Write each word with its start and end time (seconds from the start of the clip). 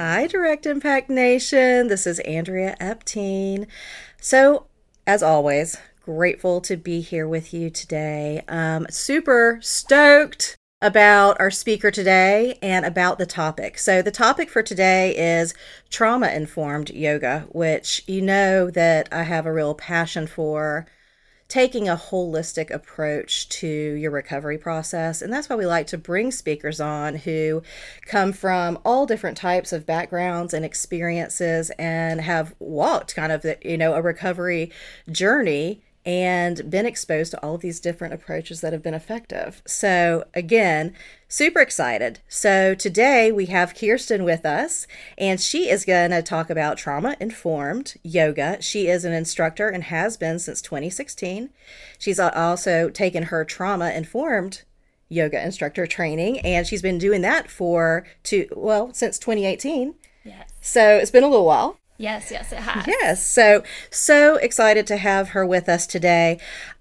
Hi, 0.00 0.28
Direct 0.28 0.64
Impact 0.64 1.10
Nation. 1.10 1.88
This 1.88 2.06
is 2.06 2.20
Andrea 2.20 2.76
Epting. 2.80 3.66
So, 4.20 4.66
as 5.08 5.24
always, 5.24 5.76
grateful 6.04 6.60
to 6.60 6.76
be 6.76 7.00
here 7.00 7.26
with 7.26 7.52
you 7.52 7.68
today. 7.68 8.44
Um, 8.46 8.86
super 8.90 9.58
stoked 9.60 10.56
about 10.80 11.40
our 11.40 11.50
speaker 11.50 11.90
today 11.90 12.60
and 12.62 12.86
about 12.86 13.18
the 13.18 13.26
topic. 13.26 13.76
So, 13.76 14.00
the 14.00 14.12
topic 14.12 14.50
for 14.50 14.62
today 14.62 15.16
is 15.16 15.52
trauma 15.90 16.28
informed 16.28 16.90
yoga, 16.90 17.48
which 17.50 18.04
you 18.06 18.22
know 18.22 18.70
that 18.70 19.08
I 19.10 19.24
have 19.24 19.46
a 19.46 19.52
real 19.52 19.74
passion 19.74 20.28
for 20.28 20.86
taking 21.48 21.88
a 21.88 21.96
holistic 21.96 22.70
approach 22.70 23.48
to 23.48 23.66
your 23.66 24.10
recovery 24.10 24.58
process. 24.58 25.22
And 25.22 25.32
that's 25.32 25.48
why 25.48 25.56
we 25.56 25.64
like 25.64 25.86
to 25.88 25.98
bring 25.98 26.30
speakers 26.30 26.78
on 26.78 27.16
who 27.16 27.62
come 28.04 28.32
from 28.34 28.78
all 28.84 29.06
different 29.06 29.38
types 29.38 29.72
of 29.72 29.86
backgrounds 29.86 30.52
and 30.52 30.64
experiences 30.64 31.70
and 31.78 32.20
have 32.20 32.54
walked 32.58 33.16
kind 33.16 33.32
of, 33.32 33.46
you 33.62 33.78
know, 33.78 33.94
a 33.94 34.02
recovery 34.02 34.70
journey 35.10 35.82
and 36.08 36.70
been 36.70 36.86
exposed 36.86 37.32
to 37.32 37.42
all 37.42 37.56
of 37.56 37.60
these 37.60 37.80
different 37.80 38.14
approaches 38.14 38.62
that 38.62 38.72
have 38.72 38.82
been 38.82 38.94
effective. 38.94 39.60
So, 39.66 40.24
again, 40.32 40.94
super 41.28 41.60
excited. 41.60 42.20
So, 42.28 42.74
today 42.74 43.30
we 43.30 43.44
have 43.46 43.74
Kirsten 43.74 44.24
with 44.24 44.46
us, 44.46 44.86
and 45.18 45.38
she 45.38 45.68
is 45.68 45.84
going 45.84 46.10
to 46.12 46.22
talk 46.22 46.48
about 46.48 46.78
trauma 46.78 47.14
informed 47.20 47.96
yoga. 48.02 48.56
She 48.62 48.88
is 48.88 49.04
an 49.04 49.12
instructor 49.12 49.68
and 49.68 49.84
has 49.84 50.16
been 50.16 50.38
since 50.38 50.62
2016. 50.62 51.50
She's 51.98 52.18
also 52.18 52.88
taken 52.88 53.24
her 53.24 53.44
trauma 53.44 53.90
informed 53.90 54.62
yoga 55.10 55.44
instructor 55.44 55.86
training, 55.86 56.38
and 56.38 56.66
she's 56.66 56.80
been 56.80 56.96
doing 56.96 57.20
that 57.20 57.50
for 57.50 58.06
two, 58.22 58.48
well, 58.56 58.94
since 58.94 59.18
2018. 59.18 59.94
Yes. 60.24 60.50
So, 60.62 60.96
it's 60.96 61.10
been 61.10 61.22
a 61.22 61.28
little 61.28 61.44
while. 61.44 61.78
Yes, 61.98 62.30
yes, 62.30 62.52
it 62.52 62.60
has. 62.60 62.86
Yes. 62.86 63.26
So, 63.26 63.62
so 63.90 64.36
excited 64.36 64.86
to 64.86 64.96
have 64.96 65.30
her 65.30 65.44
with 65.44 65.68
us 65.68 65.86
today. 65.86 66.38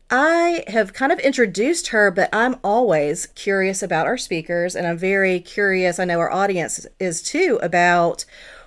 I 0.10 0.64
have 0.68 0.94
kind 0.94 1.12
of 1.12 1.20
introduced 1.20 1.88
her, 1.88 2.12
but 2.12 2.30
I'm 2.32 2.56
always 2.64 3.26
curious 3.28 3.84
about 3.84 4.08
our 4.08 4.18
speakers, 4.18 4.76
and 4.76 4.88
I'm 4.88 4.98
very 4.98 5.40
curious. 5.42 6.00
I 6.00 6.06
know 6.06 6.20
our 6.20 6.32
audience 6.32 6.86
is 7.00 7.22
too 7.22 7.60
about 7.62 8.24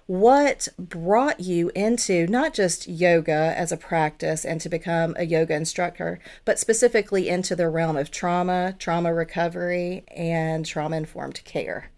what 0.06 0.66
brought 0.76 1.38
you 1.38 1.70
into 1.76 2.26
not 2.26 2.52
just 2.52 2.88
yoga 2.88 3.54
as 3.56 3.70
a 3.70 3.76
practice 3.76 4.44
and 4.44 4.60
to 4.60 4.68
become 4.68 5.14
a 5.16 5.24
yoga 5.24 5.54
instructor, 5.54 6.18
but 6.44 6.58
specifically 6.58 7.28
into 7.28 7.54
the 7.54 7.68
realm 7.68 7.96
of 7.96 8.10
trauma, 8.10 8.74
trauma 8.78 9.14
recovery, 9.14 10.04
and 10.08 10.66
trauma 10.66 10.96
informed 10.96 11.42
care. 11.44 11.90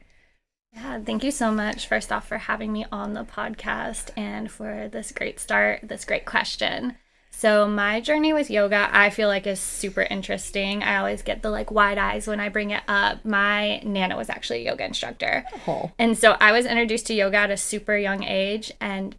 Yeah, 0.73 1.01
thank 1.01 1.23
you 1.23 1.31
so 1.31 1.51
much, 1.53 1.87
first 1.87 2.11
off, 2.11 2.27
for 2.27 2.39
having 2.39 2.73
me 2.73 2.87
on 2.91 3.13
the 3.13 3.25
podcast 3.25 4.11
and 4.17 4.51
for 4.51 4.89
this 4.91 5.13
great 5.13 5.39
start, 5.39 5.81
this 5.83 6.05
great 6.05 6.25
question. 6.25 6.97
So, 7.31 7.67
my 7.67 8.01
journey 8.01 8.33
with 8.33 8.51
yoga, 8.51 8.89
I 8.93 9.11
feel 9.11 9.29
like 9.29 9.47
is 9.47 9.59
super 9.59 10.03
interesting. 10.03 10.83
I 10.83 10.99
always 10.99 11.23
get 11.23 11.43
the 11.43 11.51
like 11.51 11.71
wide 11.71 11.99
eyes 11.99 12.27
when 12.27 12.41
I 12.41 12.49
bring 12.49 12.71
it 12.71 12.83
up. 12.87 13.25
My 13.25 13.79
Nana 13.79 14.17
was 14.17 14.31
actually 14.31 14.63
a 14.63 14.71
yoga 14.71 14.85
instructor. 14.85 15.45
Oh. 15.67 15.91
And 15.99 16.17
so, 16.17 16.37
I 16.41 16.53
was 16.53 16.67
introduced 16.67 17.07
to 17.09 17.15
yoga 17.15 17.39
at 17.39 17.51
a 17.51 17.57
super 17.57 17.97
young 17.97 18.23
age 18.23 18.73
and 18.81 19.17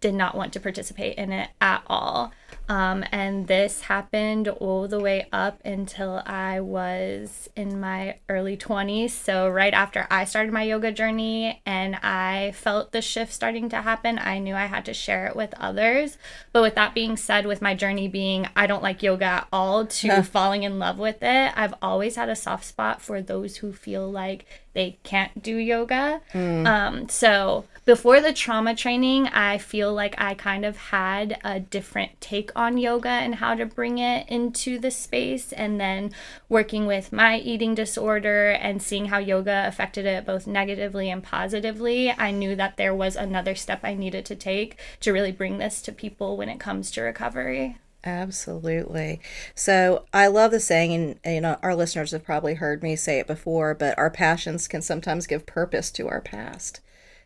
did 0.00 0.14
not 0.14 0.36
want 0.36 0.52
to 0.52 0.60
participate 0.60 1.16
in 1.16 1.32
it 1.32 1.48
at 1.60 1.82
all. 1.86 2.32
Um, 2.68 3.04
and 3.10 3.48
this 3.48 3.82
happened 3.82 4.48
all 4.48 4.88
the 4.88 5.00
way 5.00 5.26
up 5.32 5.60
until 5.64 6.22
I 6.24 6.60
was 6.60 7.48
in 7.56 7.80
my 7.80 8.18
early 8.28 8.56
20s. 8.56 9.10
So, 9.10 9.48
right 9.48 9.74
after 9.74 10.06
I 10.10 10.24
started 10.24 10.52
my 10.52 10.62
yoga 10.62 10.92
journey 10.92 11.60
and 11.66 11.96
I 11.96 12.52
felt 12.54 12.92
the 12.92 13.02
shift 13.02 13.32
starting 13.32 13.68
to 13.70 13.82
happen, 13.82 14.18
I 14.18 14.38
knew 14.38 14.54
I 14.54 14.66
had 14.66 14.84
to 14.86 14.94
share 14.94 15.26
it 15.26 15.36
with 15.36 15.54
others. 15.58 16.18
But 16.52 16.62
with 16.62 16.74
that 16.76 16.94
being 16.94 17.16
said, 17.16 17.46
with 17.46 17.62
my 17.62 17.74
journey 17.74 18.08
being 18.08 18.48
I 18.56 18.66
don't 18.66 18.82
like 18.82 19.02
yoga 19.02 19.24
at 19.24 19.48
all 19.52 19.86
to 19.86 20.22
falling 20.22 20.62
in 20.62 20.78
love 20.78 20.98
with 20.98 21.22
it, 21.22 21.52
I've 21.56 21.74
always 21.82 22.16
had 22.16 22.28
a 22.28 22.36
soft 22.36 22.64
spot 22.64 23.02
for 23.02 23.20
those 23.20 23.56
who 23.56 23.72
feel 23.72 24.10
like 24.10 24.46
they 24.74 24.98
can't 25.02 25.42
do 25.42 25.56
yoga. 25.56 26.20
Mm. 26.32 26.66
Um, 26.66 27.08
so 27.08 27.64
before 27.84 28.20
the 28.20 28.32
trauma 28.32 28.76
training, 28.76 29.26
I 29.28 29.58
feel 29.58 29.92
like 29.92 30.14
I 30.16 30.34
kind 30.34 30.64
of 30.64 30.76
had 30.76 31.38
a 31.42 31.58
different 31.58 32.20
take 32.20 32.52
on 32.54 32.78
yoga 32.78 33.08
and 33.08 33.34
how 33.34 33.56
to 33.56 33.66
bring 33.66 33.98
it 33.98 34.28
into 34.28 34.78
the 34.78 34.92
space. 34.92 35.52
And 35.52 35.80
then 35.80 36.12
working 36.48 36.86
with 36.86 37.12
my 37.12 37.38
eating 37.38 37.74
disorder 37.74 38.50
and 38.50 38.80
seeing 38.80 39.06
how 39.06 39.18
yoga 39.18 39.64
affected 39.66 40.06
it 40.06 40.24
both 40.24 40.46
negatively 40.46 41.10
and 41.10 41.24
positively, 41.24 42.12
I 42.12 42.30
knew 42.30 42.54
that 42.54 42.76
there 42.76 42.94
was 42.94 43.16
another 43.16 43.56
step 43.56 43.80
I 43.82 43.94
needed 43.94 44.24
to 44.26 44.36
take 44.36 44.78
to 45.00 45.12
really 45.12 45.32
bring 45.32 45.58
this 45.58 45.82
to 45.82 45.92
people 45.92 46.36
when 46.36 46.48
it 46.48 46.60
comes 46.60 46.90
to 46.92 47.02
recovery. 47.02 47.78
Absolutely. 48.04 49.20
So 49.54 50.04
I 50.12 50.26
love 50.26 50.50
the 50.50 50.58
saying, 50.60 51.18
and 51.24 51.34
you 51.34 51.40
know, 51.40 51.56
our 51.62 51.74
listeners 51.76 52.10
have 52.10 52.24
probably 52.24 52.54
heard 52.54 52.82
me 52.82 52.96
say 52.96 53.20
it 53.20 53.28
before, 53.28 53.74
but 53.74 53.96
our 53.96 54.10
passions 54.10 54.66
can 54.66 54.82
sometimes 54.82 55.26
give 55.28 55.46
purpose 55.46 55.90
to 55.92 56.08
our 56.08 56.20
past. 56.20 56.80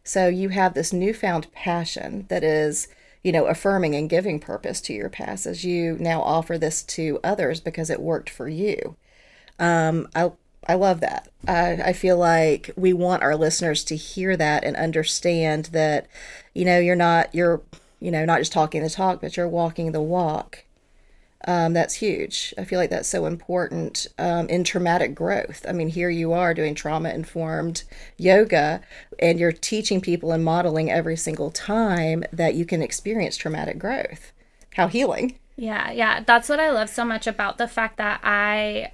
So 0.05 0.29
you 0.29 0.51
have 0.51 0.75
this 0.75 0.93
newfound 0.93 1.51
passion 1.53 2.27
that 2.29 2.45
is, 2.45 2.89
you 3.25 3.33
know, 3.33 3.47
affirming 3.47 3.95
and 3.95 4.11
giving 4.11 4.39
purpose 4.39 4.81
to 4.83 4.93
your 4.93 5.09
past 5.09 5.47
as 5.47 5.65
you 5.65 5.97
now 5.99 6.21
offer 6.21 6.59
this 6.59 6.83
to 6.85 7.21
others 7.25 7.59
because 7.61 7.89
it 7.89 8.01
worked 8.01 8.29
for 8.29 8.47
you. 8.49 8.97
Um, 9.59 10.09
I 10.17 10.33
I 10.69 10.75
love 10.75 11.01
that. 11.01 11.29
I, 11.49 11.73
I 11.75 11.95
feel 11.95 12.19
like 12.19 12.71
we 12.77 12.93
want 12.93 13.23
our 13.23 13.37
listeners 13.37 13.85
to 13.85 13.97
hear 13.97 14.37
that 14.37 14.65
and 14.65 14.77
understand 14.77 15.67
that, 15.67 16.09
you 16.55 16.65
know, 16.67 16.79
you're 16.81 16.97
not 16.97 17.35
you're 17.35 17.63
you 18.01 18.11
know 18.13 18.25
not 18.27 18.41
just 18.41 18.53
talking 18.53 18.83
the 18.83 18.91
talk, 18.91 19.23
but 19.23 19.37
you're 19.39 19.49
walking 19.49 19.93
the 19.93 20.03
walk 20.03 20.65
um, 21.45 21.75
that's 21.75 21.95
huge. 21.95 22.55
I 22.59 22.65
feel 22.65 22.79
like 22.79 22.91
that's 22.91 23.09
so 23.09 23.27
important 23.27 24.07
um, 24.19 24.49
in 24.49 24.65
traumatic 24.65 25.15
growth. 25.15 25.65
I 25.69 25.73
mean, 25.73 25.89
here 25.89 26.11
you 26.11 26.33
are 26.33 26.55
doing 26.55 26.75
trauma 26.75 27.11
informed 27.11 27.85
yoga, 28.17 28.81
and 29.19 29.39
you're 29.39 29.53
teaching 29.53 30.01
people 30.01 30.33
and 30.33 30.45
modeling 30.45 30.91
every 30.91 31.17
single 31.17 31.51
time 31.51 32.25
that 32.33 32.55
you 32.55 32.65
can 32.65 32.83
experience 32.83 33.37
traumatic 33.37 33.79
growth. 33.79 34.33
How 34.75 34.89
healing. 34.89 35.39
Yeah, 35.57 35.91
yeah. 35.91 36.23
That's 36.27 36.49
what 36.49 36.61
I 36.61 36.71
love 36.71 36.91
so 36.91 37.05
much 37.05 37.27
about 37.27 37.59
the 37.59 37.69
fact 37.69 37.97
that 37.97 38.21
I 38.23 38.93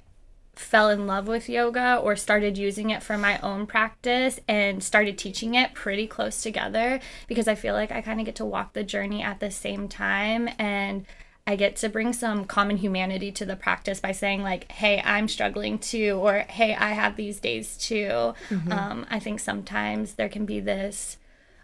fell 0.55 0.89
in 0.89 1.07
love 1.07 1.27
with 1.27 1.49
yoga 1.49 1.97
or 1.97 2.15
started 2.15 2.57
using 2.57 2.91
it 2.91 3.01
for 3.01 3.17
my 3.17 3.39
own 3.39 3.65
practice 3.65 4.39
and 4.47 4.83
started 4.83 5.17
teaching 5.17 5.55
it 5.55 5.73
pretty 5.73 6.05
close 6.05 6.43
together 6.43 6.99
because 7.27 7.47
I 7.47 7.55
feel 7.55 7.73
like 7.73 7.91
I 7.91 8.01
kind 8.01 8.19
of 8.19 8.25
get 8.27 8.35
to 8.35 8.45
walk 8.45 8.73
the 8.73 8.83
journey 8.83 9.23
at 9.23 9.39
the 9.39 9.49
same 9.49 9.87
time 9.87 10.47
and 10.59 11.05
I 11.45 11.57
get 11.57 11.75
to 11.77 11.89
bring 11.89 12.13
some 12.13 12.45
common 12.45 12.77
humanity 12.77 13.31
to 13.33 13.45
the 13.45 13.57
practice 13.57 13.99
by 13.99 14.13
saying, 14.13 14.43
like, 14.43 14.71
hey, 14.71 15.01
I'm 15.03 15.27
struggling 15.27 15.77
too, 15.77 16.17
or 16.21 16.45
hey, 16.47 16.73
I 16.73 16.91
have 16.91 17.17
these 17.17 17.39
days 17.39 17.77
too. 17.77 18.33
Mm-hmm. 18.49 18.71
Um, 18.71 19.05
I 19.09 19.19
think 19.19 19.39
sometimes 19.39 20.13
there 20.13 20.29
can 20.29 20.45
be 20.45 20.61
this 20.61 21.17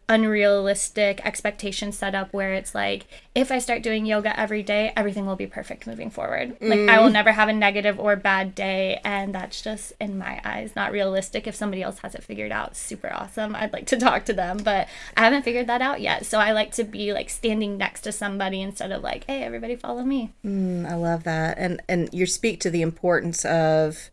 unrealistic 0.10 1.24
expectation 1.24 1.92
set 1.92 2.16
up 2.16 2.34
where 2.34 2.54
it's 2.54 2.74
like 2.74 3.06
if 3.36 3.52
I 3.52 3.60
start 3.60 3.84
doing 3.84 4.08
yoga 4.08 4.38
every 4.38 4.64
day, 4.64 4.92
everything 4.98 5.28
will 5.28 5.36
be 5.36 5.46
perfect 5.46 5.86
moving 5.86 6.10
forward. 6.10 6.58
Like 6.60 6.80
mm. 6.80 6.90
I 6.90 7.00
will 7.00 7.10
mm. 7.10 7.14
never 7.14 7.32
have 7.32 7.48
a 7.48 7.54
negative 7.54 8.00
or 8.00 8.16
bad 8.16 8.56
day 8.56 9.00
and 9.06 9.34
that's 9.34 9.62
just 9.62 9.94
in 10.02 10.18
my 10.18 10.42
eyes 10.44 10.76
not 10.76 10.92
realistic. 10.92 11.46
If 11.46 11.56
somebody 11.56 11.84
else 11.84 12.00
has 12.00 12.16
it 12.16 12.24
figured 12.24 12.52
out, 12.52 12.76
super 12.76 13.14
awesome. 13.14 13.56
I'd 13.56 13.72
like 13.72 13.86
to 13.88 13.98
talk 13.98 14.26
to 14.26 14.34
them, 14.34 14.58
but 14.58 14.88
I 15.16 15.24
haven't 15.24 15.44
figured 15.44 15.68
that 15.68 15.82
out 15.82 16.02
yet. 16.02 16.26
So 16.26 16.40
I 16.40 16.52
like 16.52 16.72
to 16.74 16.84
be 16.84 17.14
like 17.14 17.30
standing 17.30 17.78
next 17.78 18.02
to 18.02 18.12
somebody 18.12 18.62
instead 18.62 18.92
of 18.92 19.04
like, 19.04 19.26
"Hey, 19.26 19.44
everybody 19.44 19.76
follow 19.76 20.04
me." 20.04 20.34
Mm, 20.44 20.90
I 20.90 20.96
love 20.96 21.24
that. 21.24 21.58
And 21.60 21.82
and 21.88 22.10
you 22.12 22.26
speak 22.26 22.60
to 22.62 22.72
the 22.72 22.82
importance 22.82 23.46
of 23.46 24.10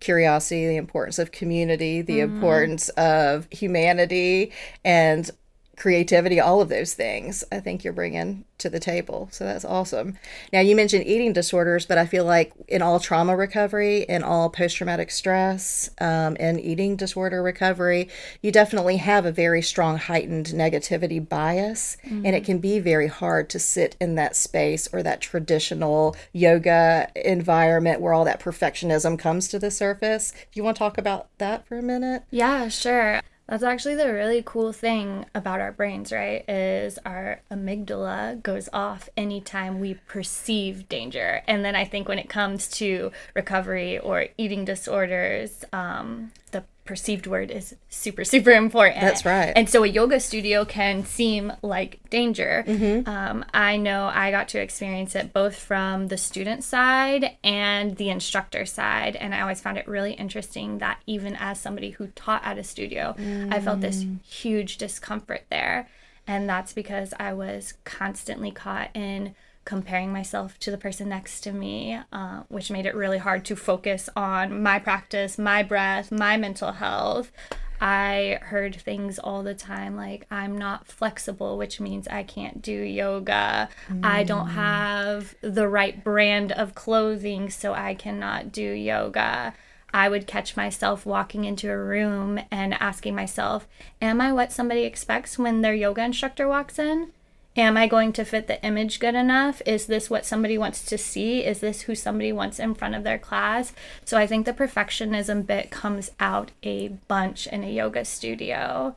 curiosity, 0.00 0.66
the 0.66 0.76
importance 0.76 1.18
of 1.18 1.32
community, 1.32 2.02
the 2.02 2.18
mm-hmm. 2.20 2.34
importance 2.34 2.88
of 2.90 3.48
humanity, 3.50 4.52
and 4.84 5.30
creativity, 5.76 6.40
all 6.40 6.60
of 6.60 6.68
those 6.68 6.94
things. 6.94 7.44
I 7.52 7.60
think 7.60 7.84
you're 7.84 7.92
bringing 7.92 8.44
to 8.58 8.70
the 8.70 8.80
table. 8.80 9.28
So 9.30 9.44
that's 9.44 9.64
awesome. 9.64 10.18
Now, 10.52 10.60
you 10.60 10.74
mentioned 10.74 11.06
eating 11.06 11.34
disorders, 11.34 11.84
but 11.84 11.98
I 11.98 12.06
feel 12.06 12.24
like 12.24 12.52
in 12.68 12.80
all 12.80 12.98
trauma 12.98 13.36
recovery, 13.36 14.02
in 14.02 14.22
all 14.22 14.48
post 14.48 14.76
traumatic 14.76 15.10
stress, 15.10 15.90
um, 16.00 16.36
and 16.40 16.58
eating 16.58 16.96
disorder 16.96 17.42
recovery, 17.42 18.08
you 18.40 18.50
definitely 18.50 18.96
have 18.96 19.26
a 19.26 19.32
very 19.32 19.60
strong 19.60 19.98
heightened 19.98 20.46
negativity 20.46 21.26
bias. 21.26 21.98
Mm-hmm. 22.06 22.24
And 22.24 22.34
it 22.34 22.44
can 22.44 22.58
be 22.58 22.78
very 22.78 23.08
hard 23.08 23.50
to 23.50 23.58
sit 23.58 23.96
in 24.00 24.14
that 24.14 24.34
space 24.34 24.88
or 24.92 25.02
that 25.02 25.20
traditional 25.20 26.16
yoga 26.32 27.10
environment 27.14 28.00
where 28.00 28.14
all 28.14 28.24
that 28.24 28.40
perfectionism 28.40 29.18
comes 29.18 29.48
to 29.48 29.58
the 29.58 29.70
surface. 29.70 30.32
Do 30.32 30.38
you 30.54 30.64
want 30.64 30.76
to 30.76 30.78
talk 30.78 30.96
about 30.96 31.28
that 31.38 31.66
for 31.66 31.76
a 31.76 31.82
minute? 31.82 32.22
Yeah, 32.30 32.68
sure. 32.68 33.20
That's 33.48 33.62
actually 33.62 33.94
the 33.94 34.12
really 34.12 34.42
cool 34.44 34.72
thing 34.72 35.24
about 35.34 35.60
our 35.60 35.70
brains, 35.70 36.10
right? 36.10 36.44
Is 36.48 36.98
our 37.06 37.40
amygdala 37.50 38.42
goes 38.42 38.68
off 38.72 39.08
anytime 39.16 39.78
we 39.78 39.94
perceive 39.94 40.88
danger. 40.88 41.42
And 41.46 41.64
then 41.64 41.76
I 41.76 41.84
think 41.84 42.08
when 42.08 42.18
it 42.18 42.28
comes 42.28 42.68
to 42.78 43.12
recovery 43.34 43.98
or 43.98 44.26
eating 44.36 44.64
disorders, 44.64 45.64
um, 45.72 46.32
the 46.50 46.64
perceived 46.86 47.26
word 47.26 47.50
is 47.50 47.74
super 47.88 48.24
super 48.24 48.50
important 48.50 49.00
that's 49.00 49.24
right 49.24 49.52
and 49.56 49.68
so 49.68 49.82
a 49.82 49.86
yoga 49.86 50.18
studio 50.18 50.64
can 50.64 51.04
seem 51.04 51.52
like 51.62 51.98
danger 52.08 52.64
mm-hmm. 52.66 53.08
um, 53.08 53.44
i 53.52 53.76
know 53.76 54.10
i 54.14 54.30
got 54.30 54.48
to 54.48 54.60
experience 54.60 55.14
it 55.14 55.32
both 55.32 55.56
from 55.56 56.08
the 56.08 56.16
student 56.16 56.64
side 56.64 57.36
and 57.44 57.96
the 57.96 58.08
instructor 58.08 58.64
side 58.64 59.16
and 59.16 59.34
i 59.34 59.40
always 59.40 59.60
found 59.60 59.76
it 59.76 59.86
really 59.86 60.12
interesting 60.12 60.78
that 60.78 61.00
even 61.06 61.36
as 61.36 61.60
somebody 61.60 61.90
who 61.90 62.06
taught 62.08 62.44
at 62.44 62.58
a 62.58 62.64
studio 62.64 63.14
mm. 63.18 63.52
i 63.52 63.60
felt 63.60 63.80
this 63.80 64.04
mm. 64.04 64.22
huge 64.22 64.78
discomfort 64.78 65.44
there 65.50 65.88
and 66.26 66.48
that's 66.48 66.72
because 66.72 67.12
i 67.18 67.32
was 67.32 67.74
constantly 67.84 68.50
caught 68.50 68.90
in 68.94 69.34
comparing 69.66 70.12
myself 70.12 70.58
to 70.60 70.70
the 70.70 70.78
person 70.78 71.10
next 71.10 71.40
to 71.42 71.52
me, 71.52 71.98
uh, 72.12 72.44
which 72.48 72.70
made 72.70 72.86
it 72.86 72.94
really 72.94 73.18
hard 73.18 73.44
to 73.44 73.56
focus 73.56 74.08
on 74.16 74.62
my 74.62 74.78
practice, 74.78 75.36
my 75.36 75.62
breath, 75.62 76.10
my 76.10 76.38
mental 76.38 76.72
health. 76.72 77.30
I 77.78 78.38
heard 78.42 78.76
things 78.76 79.18
all 79.18 79.42
the 79.42 79.54
time 79.54 79.96
like, 79.96 80.24
I'm 80.30 80.56
not 80.56 80.86
flexible, 80.86 81.58
which 81.58 81.80
means 81.80 82.08
I 82.08 82.22
can't 82.22 82.62
do 82.62 82.72
yoga. 82.72 83.68
Mm. 83.90 84.04
I 84.04 84.22
don't 84.22 84.48
mm. 84.48 84.52
have 84.52 85.34
the 85.42 85.68
right 85.68 86.02
brand 86.02 86.52
of 86.52 86.74
clothing, 86.74 87.50
so 87.50 87.74
I 87.74 87.94
cannot 87.94 88.52
do 88.52 88.62
yoga. 88.62 89.52
I 89.92 90.08
would 90.08 90.26
catch 90.26 90.56
myself 90.56 91.04
walking 91.04 91.44
into 91.44 91.70
a 91.70 91.76
room 91.76 92.40
and 92.50 92.74
asking 92.74 93.14
myself, 93.14 93.66
Am 94.00 94.20
I 94.20 94.32
what 94.32 94.52
somebody 94.52 94.84
expects 94.84 95.38
when 95.38 95.60
their 95.60 95.74
yoga 95.74 96.04
instructor 96.04 96.48
walks 96.48 96.78
in? 96.78 97.12
Am 97.58 97.78
I 97.78 97.86
going 97.86 98.12
to 98.12 98.24
fit 98.24 98.48
the 98.48 98.62
image 98.62 99.00
good 99.00 99.14
enough? 99.14 99.62
Is 99.64 99.86
this 99.86 100.10
what 100.10 100.26
somebody 100.26 100.58
wants 100.58 100.84
to 100.84 100.98
see? 100.98 101.42
Is 101.42 101.60
this 101.60 101.82
who 101.82 101.94
somebody 101.94 102.30
wants 102.30 102.58
in 102.58 102.74
front 102.74 102.94
of 102.94 103.02
their 103.02 103.18
class? 103.18 103.72
So 104.04 104.18
I 104.18 104.26
think 104.26 104.44
the 104.44 104.52
perfectionism 104.52 105.46
bit 105.46 105.70
comes 105.70 106.10
out 106.20 106.50
a 106.62 106.88
bunch 107.08 107.46
in 107.46 107.64
a 107.64 107.72
yoga 107.72 108.04
studio. 108.04 108.94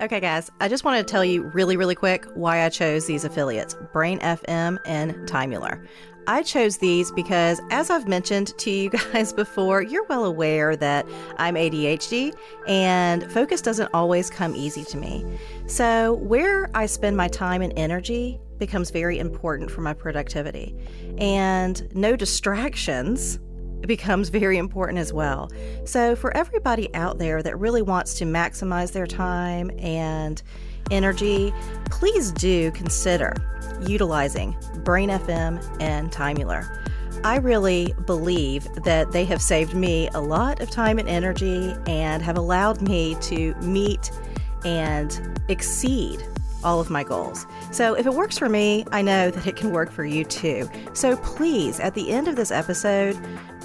Okay, 0.00 0.20
guys, 0.20 0.50
I 0.60 0.68
just 0.68 0.82
wanted 0.82 1.06
to 1.06 1.12
tell 1.12 1.22
you 1.22 1.42
really, 1.52 1.76
really 1.76 1.94
quick 1.94 2.24
why 2.34 2.64
I 2.64 2.70
chose 2.70 3.04
these 3.04 3.22
affiliates 3.22 3.76
Brain 3.92 4.18
FM 4.20 4.78
and 4.86 5.12
Timemuller. 5.28 5.86
I 6.26 6.42
chose 6.42 6.78
these 6.78 7.10
because, 7.12 7.60
as 7.70 7.90
I've 7.90 8.06
mentioned 8.06 8.56
to 8.58 8.70
you 8.70 8.90
guys 9.12 9.32
before, 9.32 9.82
you're 9.82 10.04
well 10.04 10.24
aware 10.24 10.76
that 10.76 11.06
I'm 11.38 11.54
ADHD 11.54 12.34
and 12.68 13.30
focus 13.32 13.62
doesn't 13.62 13.90
always 13.94 14.30
come 14.30 14.54
easy 14.54 14.84
to 14.84 14.96
me. 14.96 15.24
So, 15.66 16.14
where 16.14 16.70
I 16.74 16.86
spend 16.86 17.16
my 17.16 17.28
time 17.28 17.62
and 17.62 17.72
energy 17.76 18.40
becomes 18.58 18.90
very 18.90 19.18
important 19.18 19.70
for 19.70 19.80
my 19.80 19.94
productivity. 19.94 20.76
And 21.18 21.92
no 21.94 22.14
distractions 22.14 23.38
becomes 23.86 24.28
very 24.28 24.58
important 24.58 24.98
as 24.98 25.12
well. 25.12 25.50
So, 25.84 26.14
for 26.14 26.36
everybody 26.36 26.94
out 26.94 27.18
there 27.18 27.42
that 27.42 27.58
really 27.58 27.82
wants 27.82 28.14
to 28.18 28.24
maximize 28.24 28.92
their 28.92 29.06
time 29.06 29.70
and 29.78 30.42
energy, 30.90 31.52
please 31.86 32.32
do 32.32 32.70
consider 32.72 33.34
utilizing 33.86 34.56
Brain 34.84 35.08
FM 35.08 35.62
and 35.80 36.10
Timemuller. 36.10 36.76
I 37.24 37.36
really 37.36 37.94
believe 38.06 38.72
that 38.84 39.12
they 39.12 39.24
have 39.26 39.42
saved 39.42 39.74
me 39.74 40.08
a 40.14 40.20
lot 40.20 40.60
of 40.60 40.70
time 40.70 40.98
and 40.98 41.08
energy 41.08 41.74
and 41.86 42.22
have 42.22 42.38
allowed 42.38 42.80
me 42.80 43.16
to 43.22 43.54
meet 43.56 44.10
and 44.64 45.38
exceed 45.48 46.24
all 46.62 46.80
of 46.80 46.90
my 46.90 47.02
goals. 47.02 47.46
So 47.72 47.94
if 47.94 48.06
it 48.06 48.14
works 48.14 48.38
for 48.38 48.48
me, 48.48 48.84
I 48.92 49.02
know 49.02 49.30
that 49.30 49.46
it 49.46 49.56
can 49.56 49.72
work 49.72 49.90
for 49.90 50.04
you 50.04 50.24
too. 50.24 50.68
So 50.92 51.16
please, 51.16 51.80
at 51.80 51.94
the 51.94 52.10
end 52.10 52.28
of 52.28 52.36
this 52.36 52.50
episode, 52.50 53.18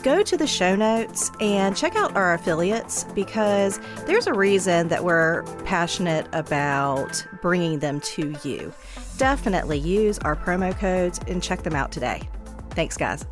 go 0.03 0.21
to 0.21 0.38
the 0.38 0.47
show 0.47 0.75
notes 0.75 1.31
and 1.39 1.75
check 1.75 1.95
out 1.95 2.15
our 2.15 2.33
affiliates 2.33 3.06
because 3.15 3.79
there's 4.06 4.27
a 4.27 4.33
reason 4.33 4.88
that 4.89 5.03
we're 5.03 5.44
passionate 5.65 6.27
about 6.33 7.25
bringing 7.41 7.79
them 7.79 8.00
to 8.01 8.35
you. 8.44 8.73
Definitely 9.17 9.79
use 9.79 10.19
our 10.19 10.35
promo 10.35 10.77
codes 10.77 11.19
and 11.27 11.41
check 11.41 11.63
them 11.63 11.75
out 11.75 11.91
today. 11.91 12.21
Thanks, 12.71 12.97
guys. 12.97 13.25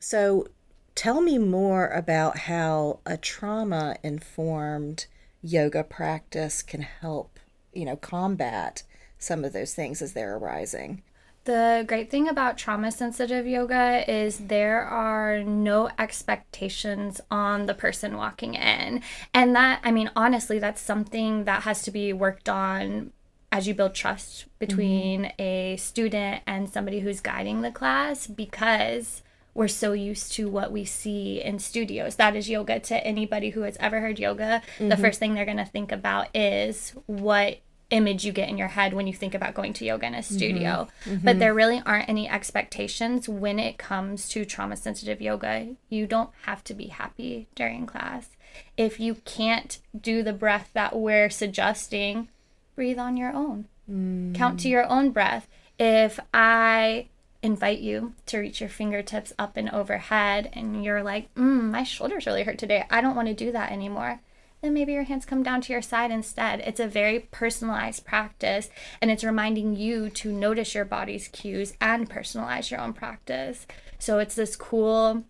So, 0.00 0.46
tell 0.94 1.20
me 1.20 1.38
more 1.38 1.88
about 1.88 2.38
how 2.38 3.00
a 3.06 3.16
trauma 3.16 3.96
informed 4.02 5.06
yoga 5.42 5.82
practice 5.82 6.62
can 6.62 6.82
help, 6.82 7.38
you 7.72 7.84
know, 7.84 7.96
combat 7.96 8.82
some 9.18 9.44
of 9.44 9.52
those 9.52 9.74
things 9.74 10.02
as 10.02 10.12
they're 10.12 10.36
arising. 10.36 11.02
The 11.44 11.84
great 11.86 12.10
thing 12.10 12.26
about 12.26 12.56
trauma 12.56 12.90
sensitive 12.90 13.46
yoga 13.46 14.02
is 14.10 14.38
there 14.38 14.80
are 14.80 15.42
no 15.42 15.90
expectations 15.98 17.20
on 17.30 17.66
the 17.66 17.74
person 17.74 18.16
walking 18.16 18.54
in. 18.54 19.02
And 19.34 19.54
that, 19.54 19.80
I 19.84 19.90
mean, 19.90 20.10
honestly, 20.16 20.58
that's 20.58 20.80
something 20.80 21.44
that 21.44 21.64
has 21.64 21.82
to 21.82 21.90
be 21.90 22.14
worked 22.14 22.48
on 22.48 23.12
as 23.52 23.68
you 23.68 23.74
build 23.74 23.94
trust 23.94 24.46
between 24.58 25.24
mm-hmm. 25.24 25.42
a 25.42 25.76
student 25.76 26.42
and 26.46 26.68
somebody 26.68 27.00
who's 27.00 27.20
guiding 27.20 27.60
the 27.60 27.70
class 27.70 28.26
because 28.26 29.22
we're 29.52 29.68
so 29.68 29.92
used 29.92 30.32
to 30.32 30.48
what 30.48 30.72
we 30.72 30.84
see 30.84 31.40
in 31.40 31.58
studios. 31.58 32.16
That 32.16 32.34
is 32.34 32.48
yoga 32.48 32.80
to 32.80 33.06
anybody 33.06 33.50
who 33.50 33.60
has 33.60 33.76
ever 33.78 34.00
heard 34.00 34.18
yoga. 34.18 34.62
Mm-hmm. 34.78 34.88
The 34.88 34.96
first 34.96 35.20
thing 35.20 35.34
they're 35.34 35.44
going 35.44 35.58
to 35.58 35.64
think 35.64 35.92
about 35.92 36.34
is 36.34 36.94
what 37.06 37.58
image 37.94 38.24
you 38.24 38.32
get 38.32 38.48
in 38.48 38.58
your 38.58 38.68
head 38.68 38.92
when 38.92 39.06
you 39.06 39.12
think 39.12 39.34
about 39.34 39.54
going 39.54 39.72
to 39.72 39.84
yoga 39.84 40.06
in 40.06 40.14
a 40.14 40.18
mm-hmm. 40.18 40.34
studio. 40.34 40.88
Mm-hmm. 41.04 41.24
But 41.24 41.38
there 41.38 41.54
really 41.54 41.80
aren't 41.86 42.08
any 42.08 42.28
expectations 42.28 43.28
when 43.28 43.58
it 43.58 43.78
comes 43.78 44.28
to 44.30 44.44
trauma 44.44 44.76
sensitive 44.76 45.22
yoga. 45.22 45.68
You 45.88 46.06
don't 46.06 46.30
have 46.42 46.64
to 46.64 46.74
be 46.74 46.88
happy 46.88 47.46
during 47.54 47.86
class. 47.86 48.28
If 48.76 48.98
you 48.98 49.16
can't 49.24 49.78
do 49.98 50.22
the 50.22 50.32
breath 50.32 50.70
that 50.74 50.96
we're 50.96 51.30
suggesting, 51.30 52.28
breathe 52.74 52.98
on 52.98 53.16
your 53.16 53.32
own. 53.32 53.66
Mm. 53.90 54.34
Count 54.34 54.60
to 54.60 54.68
your 54.68 54.86
own 54.86 55.10
breath. 55.10 55.48
If 55.78 56.18
I 56.32 57.06
invite 57.42 57.80
you 57.80 58.14
to 58.26 58.38
reach 58.38 58.60
your 58.60 58.70
fingertips 58.70 59.32
up 59.38 59.56
and 59.56 59.70
overhead 59.70 60.50
and 60.52 60.84
you're 60.84 61.02
like, 61.02 61.32
mm, 61.34 61.70
my 61.70 61.84
shoulders 61.84 62.26
really 62.26 62.42
hurt 62.42 62.58
today. 62.58 62.86
I 62.90 63.00
don't 63.00 63.14
want 63.14 63.28
to 63.28 63.34
do 63.34 63.52
that 63.52 63.70
anymore 63.70 64.20
then 64.64 64.74
maybe 64.74 64.92
your 64.92 65.02
hands 65.02 65.26
come 65.26 65.42
down 65.42 65.60
to 65.62 65.72
your 65.72 65.82
side 65.82 66.10
instead. 66.10 66.60
It's 66.60 66.80
a 66.80 66.88
very 66.88 67.20
personalized 67.20 68.04
practice 68.04 68.70
and 69.00 69.10
it's 69.10 69.22
reminding 69.22 69.76
you 69.76 70.08
to 70.10 70.32
notice 70.32 70.74
your 70.74 70.84
body's 70.84 71.28
cues 71.28 71.74
and 71.80 72.08
personalize 72.08 72.70
your 72.70 72.80
own 72.80 72.94
practice. 72.94 73.66
So 73.98 74.18
it's 74.18 74.34
this 74.34 74.56
cool 74.56 75.24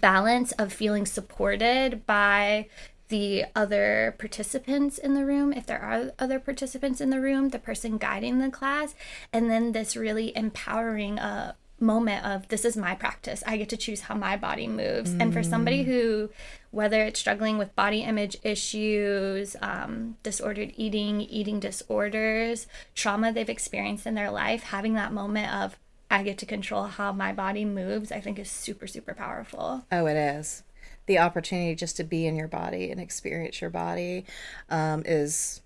balance 0.00 0.52
of 0.52 0.72
feeling 0.72 1.04
supported 1.04 2.06
by 2.06 2.68
the 3.08 3.44
other 3.56 4.14
participants 4.18 4.96
in 4.96 5.14
the 5.14 5.26
room, 5.26 5.52
if 5.52 5.66
there 5.66 5.82
are 5.82 6.12
other 6.18 6.38
participants 6.38 7.00
in 7.00 7.10
the 7.10 7.20
room, 7.20 7.48
the 7.48 7.58
person 7.58 7.98
guiding 7.98 8.38
the 8.38 8.50
class, 8.50 8.94
and 9.32 9.50
then 9.50 9.72
this 9.72 9.96
really 9.96 10.34
empowering 10.36 11.18
uh, 11.18 11.54
moment 11.80 12.24
of 12.24 12.48
this 12.48 12.64
is 12.64 12.76
my 12.76 12.94
practice. 12.94 13.42
I 13.46 13.56
get 13.56 13.68
to 13.70 13.76
choose 13.76 14.02
how 14.02 14.14
my 14.14 14.36
body 14.36 14.66
moves. 14.66 15.12
Mm. 15.12 15.20
And 15.20 15.32
for 15.32 15.42
somebody 15.42 15.82
mm. 15.82 15.86
who, 15.86 16.30
whether 16.70 17.02
it's 17.02 17.20
struggling 17.20 17.58
with 17.58 17.74
body 17.74 18.02
image 18.02 18.36
issues, 18.42 19.56
um, 19.60 20.16
disordered 20.22 20.72
eating, 20.76 21.20
eating 21.20 21.60
disorders, 21.60 22.66
trauma 22.94 23.32
they've 23.32 23.48
experienced 23.48 24.06
in 24.06 24.14
their 24.14 24.30
life, 24.30 24.64
having 24.64 24.94
that 24.94 25.12
moment 25.12 25.52
of, 25.54 25.76
I 26.10 26.22
get 26.22 26.38
to 26.38 26.46
control 26.46 26.84
how 26.84 27.12
my 27.12 27.32
body 27.32 27.64
moves, 27.64 28.10
I 28.10 28.20
think 28.20 28.38
is 28.38 28.50
super, 28.50 28.86
super 28.86 29.14
powerful. 29.14 29.84
Oh, 29.92 30.06
it 30.06 30.16
is. 30.16 30.62
The 31.06 31.18
opportunity 31.18 31.74
just 31.74 31.96
to 31.96 32.04
be 32.04 32.26
in 32.26 32.36
your 32.36 32.48
body 32.48 32.90
and 32.90 33.00
experience 33.00 33.60
your 33.60 33.70
body 33.70 34.24
um, 34.68 35.02
is 35.06 35.60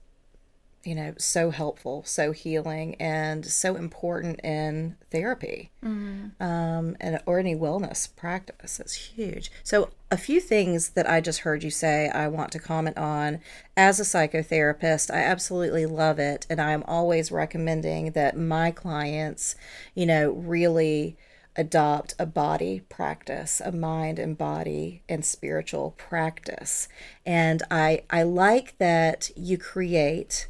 you 0.85 0.95
know, 0.95 1.15
so 1.19 1.51
helpful, 1.51 2.03
so 2.05 2.33
healing, 2.33 2.95
and 2.97 3.45
so 3.45 3.77
important 3.77 4.41
in 4.45 4.97
therapy 5.11 5.71
mm-hmm. 5.83 6.43
um, 6.43 6.97
and 7.01 7.21
or 7.27 7.39
any 7.39 7.55
wellness 7.55 8.15
practice. 8.15 8.79
It's 8.79 8.95
huge. 8.95 9.51
So, 9.63 9.91
a 10.11 10.17
few 10.17 10.41
things 10.41 10.91
that 10.91 11.09
I 11.09 11.21
just 11.21 11.41
heard 11.41 11.65
you 11.65 11.71
say, 11.71 12.09
I 12.09 12.29
want 12.29 12.53
to 12.53 12.59
comment 12.59 12.99
on. 12.99 13.41
As 13.77 13.99
a 13.99 14.05
psychotherapist, 14.05 15.13
I 15.13 15.19
absolutely 15.25 15.87
love 15.87 16.19
it, 16.19 16.47
and 16.49 16.61
I 16.61 16.73
am 16.73 16.85
always 16.87 17.33
recommending 17.33 18.13
that 18.13 18.37
my 18.37 18.71
clients, 18.71 19.57
you 19.95 20.07
know, 20.07 20.31
really 20.31 21.17
adopt 21.57 22.15
a 22.19 22.27
body 22.27 22.81
practice, 22.89 23.61
a 23.65 23.73
mind 23.73 24.19
and 24.19 24.37
body 24.37 25.03
and 25.09 25.25
spiritual 25.25 25.93
practice. 25.97 26.89
And 27.25 27.63
I 27.71 28.03
I 28.11 28.25
like 28.25 28.77
that 28.79 29.31
you 29.37 29.57
create 29.57 30.49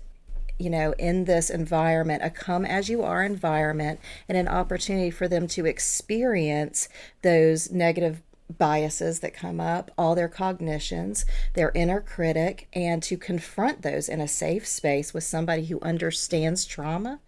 you 0.58 0.70
know, 0.70 0.94
in 0.98 1.24
this 1.24 1.50
environment, 1.50 2.22
a 2.24 2.30
come 2.30 2.64
as 2.64 2.88
you 2.88 3.02
are 3.02 3.24
environment, 3.24 4.00
and 4.28 4.38
an 4.38 4.48
opportunity 4.48 5.10
for 5.10 5.28
them 5.28 5.46
to 5.48 5.66
experience 5.66 6.88
those 7.22 7.70
negative 7.70 8.22
biases 8.58 9.20
that 9.20 9.34
come 9.34 9.58
up, 9.58 9.90
all 9.96 10.14
their 10.14 10.28
cognitions, 10.28 11.24
their 11.54 11.72
inner 11.74 12.00
critic, 12.00 12.68
and 12.72 13.02
to 13.02 13.16
confront 13.16 13.82
those 13.82 14.08
in 14.08 14.20
a 14.20 14.28
safe 14.28 14.66
space 14.66 15.14
with 15.14 15.24
somebody 15.24 15.64
who 15.66 15.80
understands 15.80 16.64
trauma 16.64 17.20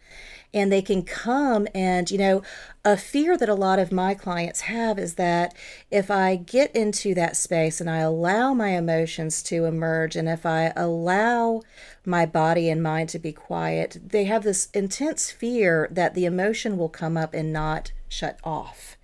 and 0.54 0.72
they 0.72 0.82
can 0.82 1.02
come. 1.02 1.68
And 1.74 2.10
you 2.10 2.18
know 2.18 2.42
a 2.84 2.96
fear 2.96 3.36
that 3.36 3.48
a 3.48 3.54
lot 3.54 3.78
of 3.78 3.90
my 3.90 4.14
clients 4.14 4.62
have 4.62 4.96
is 4.98 5.14
that 5.14 5.54
if 5.90 6.08
i 6.08 6.36
get 6.36 6.74
into 6.76 7.14
that 7.14 7.36
space 7.36 7.80
and 7.80 7.90
i 7.90 7.98
allow 7.98 8.54
my 8.54 8.68
emotions 8.68 9.42
to 9.42 9.64
emerge 9.64 10.14
and 10.14 10.28
if 10.28 10.46
i 10.46 10.72
allow 10.76 11.60
my 12.04 12.24
body 12.24 12.70
and 12.70 12.80
mind 12.80 13.08
to 13.08 13.18
be 13.18 13.32
quiet 13.32 13.98
they 14.06 14.22
have 14.24 14.44
this 14.44 14.68
intense 14.72 15.32
fear 15.32 15.88
that 15.90 16.14
the 16.14 16.24
emotion 16.24 16.78
will 16.78 16.88
come 16.88 17.16
up 17.16 17.34
and 17.34 17.52
not 17.52 17.90
shut 18.08 18.38
off. 18.44 18.96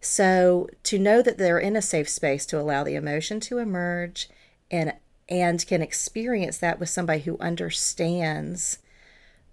So 0.00 0.68
to 0.84 0.98
know 0.98 1.22
that 1.22 1.38
they're 1.38 1.58
in 1.58 1.76
a 1.76 1.82
safe 1.82 2.08
space 2.08 2.44
to 2.46 2.60
allow 2.60 2.84
the 2.84 2.94
emotion 2.94 3.40
to 3.40 3.58
emerge 3.58 4.28
and 4.70 4.94
and 5.26 5.66
can 5.66 5.80
experience 5.80 6.58
that 6.58 6.78
with 6.78 6.90
somebody 6.90 7.20
who 7.20 7.38
understands 7.38 8.78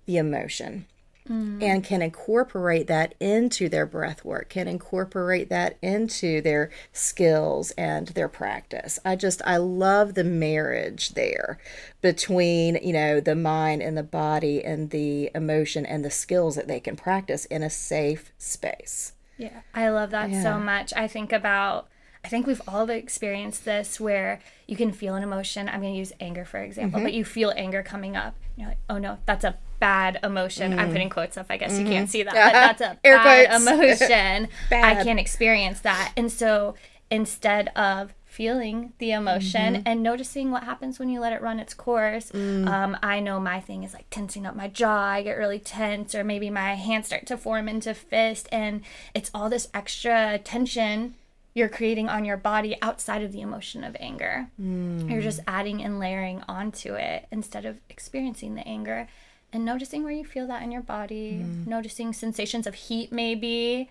the 0.05 0.17
emotion 0.17 0.85
mm. 1.29 1.61
and 1.61 1.83
can 1.83 2.01
incorporate 2.01 2.87
that 2.87 3.15
into 3.19 3.69
their 3.69 3.85
breath 3.85 4.23
work, 4.25 4.49
can 4.49 4.67
incorporate 4.67 5.49
that 5.49 5.77
into 5.81 6.41
their 6.41 6.69
skills 6.91 7.71
and 7.71 8.09
their 8.09 8.29
practice. 8.29 8.99
I 9.05 9.15
just, 9.15 9.41
I 9.45 9.57
love 9.57 10.13
the 10.13 10.23
marriage 10.23 11.09
there 11.09 11.59
between, 12.01 12.79
you 12.81 12.93
know, 12.93 13.19
the 13.19 13.35
mind 13.35 13.81
and 13.81 13.97
the 13.97 14.03
body 14.03 14.63
and 14.63 14.89
the 14.89 15.31
emotion 15.35 15.85
and 15.85 16.03
the 16.03 16.11
skills 16.11 16.55
that 16.55 16.67
they 16.67 16.79
can 16.79 16.95
practice 16.95 17.45
in 17.45 17.63
a 17.63 17.69
safe 17.69 18.31
space. 18.37 19.13
Yeah, 19.37 19.61
I 19.73 19.89
love 19.89 20.11
that 20.11 20.29
yeah. 20.29 20.43
so 20.43 20.59
much. 20.59 20.93
I 20.95 21.07
think 21.07 21.31
about 21.31 21.87
I 22.23 22.27
think 22.27 22.45
we've 22.45 22.61
all 22.67 22.87
experienced 22.89 23.65
this 23.65 23.99
where 23.99 24.39
you 24.67 24.75
can 24.75 24.91
feel 24.91 25.15
an 25.15 25.23
emotion. 25.23 25.67
I'm 25.67 25.81
going 25.81 25.93
to 25.93 25.97
use 25.97 26.13
anger 26.19 26.45
for 26.45 26.59
example, 26.59 26.99
mm-hmm. 26.99 27.05
but 27.07 27.13
you 27.13 27.25
feel 27.25 27.51
anger 27.55 27.81
coming 27.81 28.15
up. 28.15 28.35
You're 28.55 28.69
like, 28.69 28.77
oh 28.89 28.99
no, 28.99 29.17
that's 29.25 29.43
a 29.43 29.57
bad 29.81 30.19
emotion. 30.23 30.71
Mm. 30.71 30.79
I'm 30.79 30.91
putting 30.91 31.09
quotes 31.09 31.35
up. 31.35 31.47
I 31.49 31.57
guess 31.57 31.73
mm-hmm. 31.73 31.85
you 31.85 31.91
can't 31.91 32.05
mm-hmm. 32.05 32.11
see 32.11 32.23
that, 32.23 32.33
but 32.79 32.79
that's 32.79 32.81
a 32.81 32.97
Air 33.03 33.17
bad 33.17 33.49
quotes. 33.49 33.67
emotion. 33.67 34.47
bad. 34.69 34.97
I 34.97 35.03
can't 35.03 35.19
experience 35.19 35.81
that. 35.81 36.13
And 36.15 36.31
so 36.31 36.75
instead 37.09 37.67
of 37.75 38.13
feeling 38.25 38.93
the 38.99 39.11
emotion 39.11 39.73
mm-hmm. 39.73 39.83
and 39.85 40.01
noticing 40.01 40.51
what 40.51 40.63
happens 40.63 40.97
when 40.97 41.09
you 41.09 41.19
let 41.19 41.33
it 41.33 41.41
run 41.41 41.59
its 41.59 41.73
course. 41.73 42.31
Mm. 42.31 42.65
Um, 42.65 42.97
I 43.03 43.19
know 43.19 43.41
my 43.41 43.59
thing 43.59 43.83
is 43.83 43.93
like 43.93 44.05
tensing 44.09 44.45
up 44.45 44.55
my 44.55 44.69
jaw. 44.69 45.03
I 45.03 45.21
get 45.21 45.33
really 45.33 45.59
tense, 45.59 46.15
or 46.15 46.23
maybe 46.23 46.49
my 46.49 46.75
hands 46.75 47.07
start 47.07 47.25
to 47.25 47.35
form 47.35 47.67
into 47.67 47.93
fist, 47.93 48.47
and 48.49 48.83
it's 49.13 49.29
all 49.33 49.49
this 49.49 49.67
extra 49.73 50.39
tension 50.39 51.15
you're 51.53 51.67
creating 51.67 52.07
on 52.07 52.23
your 52.23 52.37
body 52.37 52.77
outside 52.81 53.21
of 53.21 53.33
the 53.33 53.41
emotion 53.41 53.83
of 53.83 53.97
anger. 53.99 54.47
Mm. 54.61 55.11
You're 55.11 55.21
just 55.21 55.41
adding 55.45 55.83
and 55.83 55.99
layering 55.99 56.41
onto 56.47 56.93
it 56.93 57.27
instead 57.31 57.65
of 57.65 57.81
experiencing 57.89 58.55
the 58.55 58.65
anger 58.65 59.09
and 59.53 59.65
noticing 59.65 60.03
where 60.03 60.13
you 60.13 60.23
feel 60.23 60.47
that 60.47 60.63
in 60.63 60.71
your 60.71 60.81
body, 60.81 61.43
mm. 61.43 61.67
noticing 61.67 62.13
sensations 62.13 62.67
of 62.67 62.75
heat 62.75 63.11
maybe. 63.11 63.89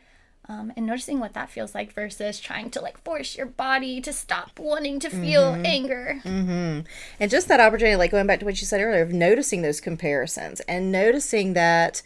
Um, 0.49 0.73
and 0.77 0.85
noticing 0.85 1.21
what 1.21 1.35
that 1.35 1.49
feels 1.49 1.77
like 1.77 1.93
versus 1.93 2.41
trying 2.41 2.71
to 2.71 2.81
like 2.81 2.99
force 3.05 3.37
your 3.37 3.47
body 3.47 4.01
to 4.01 4.13
stop 4.13 4.59
wanting 4.59 4.99
to 4.99 5.09
feel 5.09 5.53
mm-hmm. 5.53 5.65
anger. 5.65 6.21
Mm-hmm. 6.25 6.81
And 7.21 7.31
just 7.31 7.47
that 7.47 7.61
opportunity, 7.61 7.95
like 7.95 8.11
going 8.11 8.27
back 8.27 8.41
to 8.41 8.47
what 8.47 8.61
you 8.61 8.67
said 8.67 8.81
earlier, 8.81 9.03
of 9.03 9.13
noticing 9.13 9.63
those 9.63 9.81
comparisons 9.81 10.59
and 10.61 10.91
noticing 10.91 11.53
that 11.53 12.03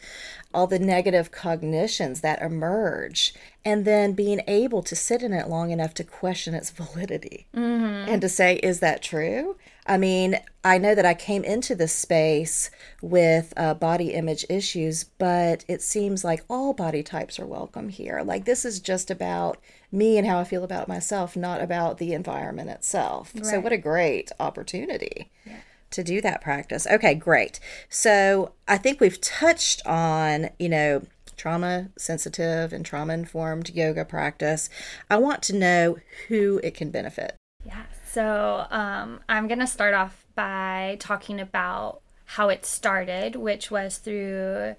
all 0.52 0.66
the 0.66 0.78
negative 0.78 1.30
cognitions 1.30 2.20
that 2.20 2.42
emerge 2.42 3.34
and 3.64 3.84
then 3.84 4.12
being 4.12 4.42
able 4.46 4.82
to 4.82 4.94
sit 4.94 5.22
in 5.22 5.32
it 5.32 5.48
long 5.48 5.70
enough 5.70 5.94
to 5.94 6.04
question 6.04 6.54
its 6.54 6.70
validity 6.70 7.46
mm-hmm. 7.54 8.08
and 8.08 8.20
to 8.20 8.28
say 8.28 8.56
is 8.56 8.80
that 8.80 9.02
true 9.02 9.56
i 9.86 9.96
mean 9.96 10.38
i 10.62 10.78
know 10.78 10.94
that 10.94 11.06
i 11.06 11.14
came 11.14 11.44
into 11.44 11.74
this 11.74 11.92
space 11.92 12.70
with 13.00 13.52
uh, 13.56 13.74
body 13.74 14.12
image 14.12 14.44
issues 14.48 15.04
but 15.04 15.64
it 15.68 15.82
seems 15.82 16.24
like 16.24 16.44
all 16.48 16.72
body 16.72 17.02
types 17.02 17.38
are 17.38 17.46
welcome 17.46 17.88
here 17.88 18.22
like 18.24 18.44
this 18.44 18.64
is 18.64 18.80
just 18.80 19.10
about 19.10 19.58
me 19.90 20.18
and 20.18 20.26
how 20.26 20.38
i 20.38 20.44
feel 20.44 20.64
about 20.64 20.88
myself 20.88 21.36
not 21.36 21.60
about 21.60 21.98
the 21.98 22.12
environment 22.12 22.70
itself 22.70 23.32
right. 23.34 23.46
so 23.46 23.60
what 23.60 23.72
a 23.72 23.78
great 23.78 24.30
opportunity 24.38 25.30
yeah 25.44 25.56
to 25.94 26.04
do 26.04 26.20
that 26.20 26.40
practice. 26.40 26.86
Okay, 26.86 27.14
great. 27.14 27.60
So 27.88 28.52
I 28.68 28.78
think 28.78 29.00
we've 29.00 29.20
touched 29.20 29.84
on, 29.86 30.50
you 30.58 30.68
know, 30.68 31.02
trauma 31.36 31.90
sensitive 31.98 32.72
and 32.72 32.84
trauma 32.84 33.14
informed 33.14 33.70
yoga 33.70 34.04
practice. 34.04 34.68
I 35.10 35.16
want 35.16 35.42
to 35.44 35.56
know 35.56 35.98
who 36.28 36.60
it 36.62 36.74
can 36.74 36.90
benefit. 36.90 37.36
Yeah. 37.64 37.84
So 38.10 38.66
um, 38.70 39.20
I'm 39.28 39.48
going 39.48 39.60
to 39.60 39.66
start 39.66 39.94
off 39.94 40.24
by 40.34 40.96
talking 41.00 41.40
about 41.40 42.00
how 42.26 42.48
it 42.48 42.64
started, 42.64 43.36
which 43.36 43.70
was 43.70 43.98
through 43.98 44.76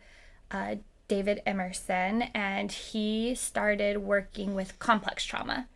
uh, 0.52 0.76
David 1.08 1.42
Emerson, 1.46 2.24
and 2.34 2.72
he 2.72 3.36
started 3.36 4.00
working 4.00 4.56
with 4.56 4.80
complex 4.80 5.24
trauma 5.26 5.68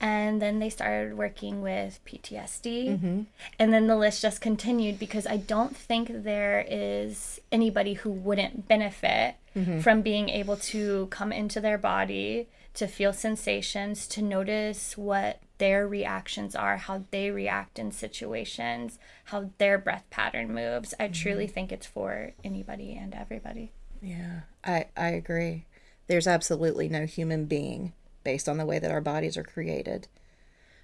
and 0.00 0.40
then 0.40 0.58
they 0.58 0.70
started 0.70 1.16
working 1.16 1.60
with 1.60 1.98
PTSD. 2.06 2.88
Mm-hmm. 2.88 3.22
And 3.58 3.72
then 3.72 3.86
the 3.86 3.96
list 3.96 4.22
just 4.22 4.40
continued 4.40 4.98
because 4.98 5.26
I 5.26 5.38
don't 5.38 5.76
think 5.76 6.22
there 6.22 6.64
is 6.68 7.40
anybody 7.50 7.94
who 7.94 8.10
wouldn't 8.10 8.68
benefit 8.68 9.34
mm-hmm. 9.58 9.80
from 9.80 10.02
being 10.02 10.28
able 10.28 10.56
to 10.56 11.06
come 11.06 11.32
into 11.32 11.60
their 11.60 11.78
body, 11.78 12.48
to 12.74 12.86
feel 12.86 13.12
sensations, 13.12 14.06
to 14.08 14.22
notice 14.22 14.96
what 14.96 15.40
their 15.58 15.86
reactions 15.86 16.54
are, 16.54 16.76
how 16.76 17.04
they 17.10 17.30
react 17.30 17.78
in 17.78 17.90
situations, 17.90 18.98
how 19.24 19.50
their 19.58 19.78
breath 19.78 20.04
pattern 20.10 20.54
moves. 20.54 20.94
I 20.98 21.04
mm-hmm. 21.04 21.12
truly 21.12 21.46
think 21.46 21.72
it's 21.72 21.86
for 21.86 22.32
anybody 22.44 22.94
and 22.94 23.14
everybody. 23.14 23.72
Yeah, 24.00 24.40
I, 24.64 24.86
I 24.96 25.08
agree. 25.08 25.66
There's 26.06 26.26
absolutely 26.26 26.88
no 26.88 27.04
human 27.04 27.46
being 27.46 27.92
based 28.24 28.48
on 28.48 28.58
the 28.58 28.66
way 28.66 28.78
that 28.78 28.90
our 28.90 29.00
bodies 29.00 29.36
are 29.36 29.44
created. 29.44 30.08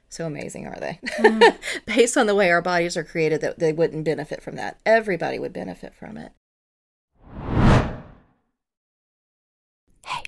So 0.09 0.26
amazing 0.26 0.66
are 0.66 0.78
they? 0.78 1.00
Mm. 1.19 1.57
based 1.87 2.16
on 2.16 2.26
the 2.26 2.35
way 2.35 2.50
our 2.50 2.62
bodies 2.62 2.97
are 2.97 3.04
created, 3.04 3.40
that 3.40 3.59
they 3.59 3.73
wouldn't 3.73 4.04
benefit 4.04 4.43
from 4.43 4.57
that. 4.57 4.78
Everybody 4.87 5.38
would 5.38 5.52
benefit 5.52 5.95
from 5.95 6.16
it. 6.16 6.33
Hey, 10.07 10.23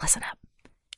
listen 0.00 0.22
up. 0.22 0.38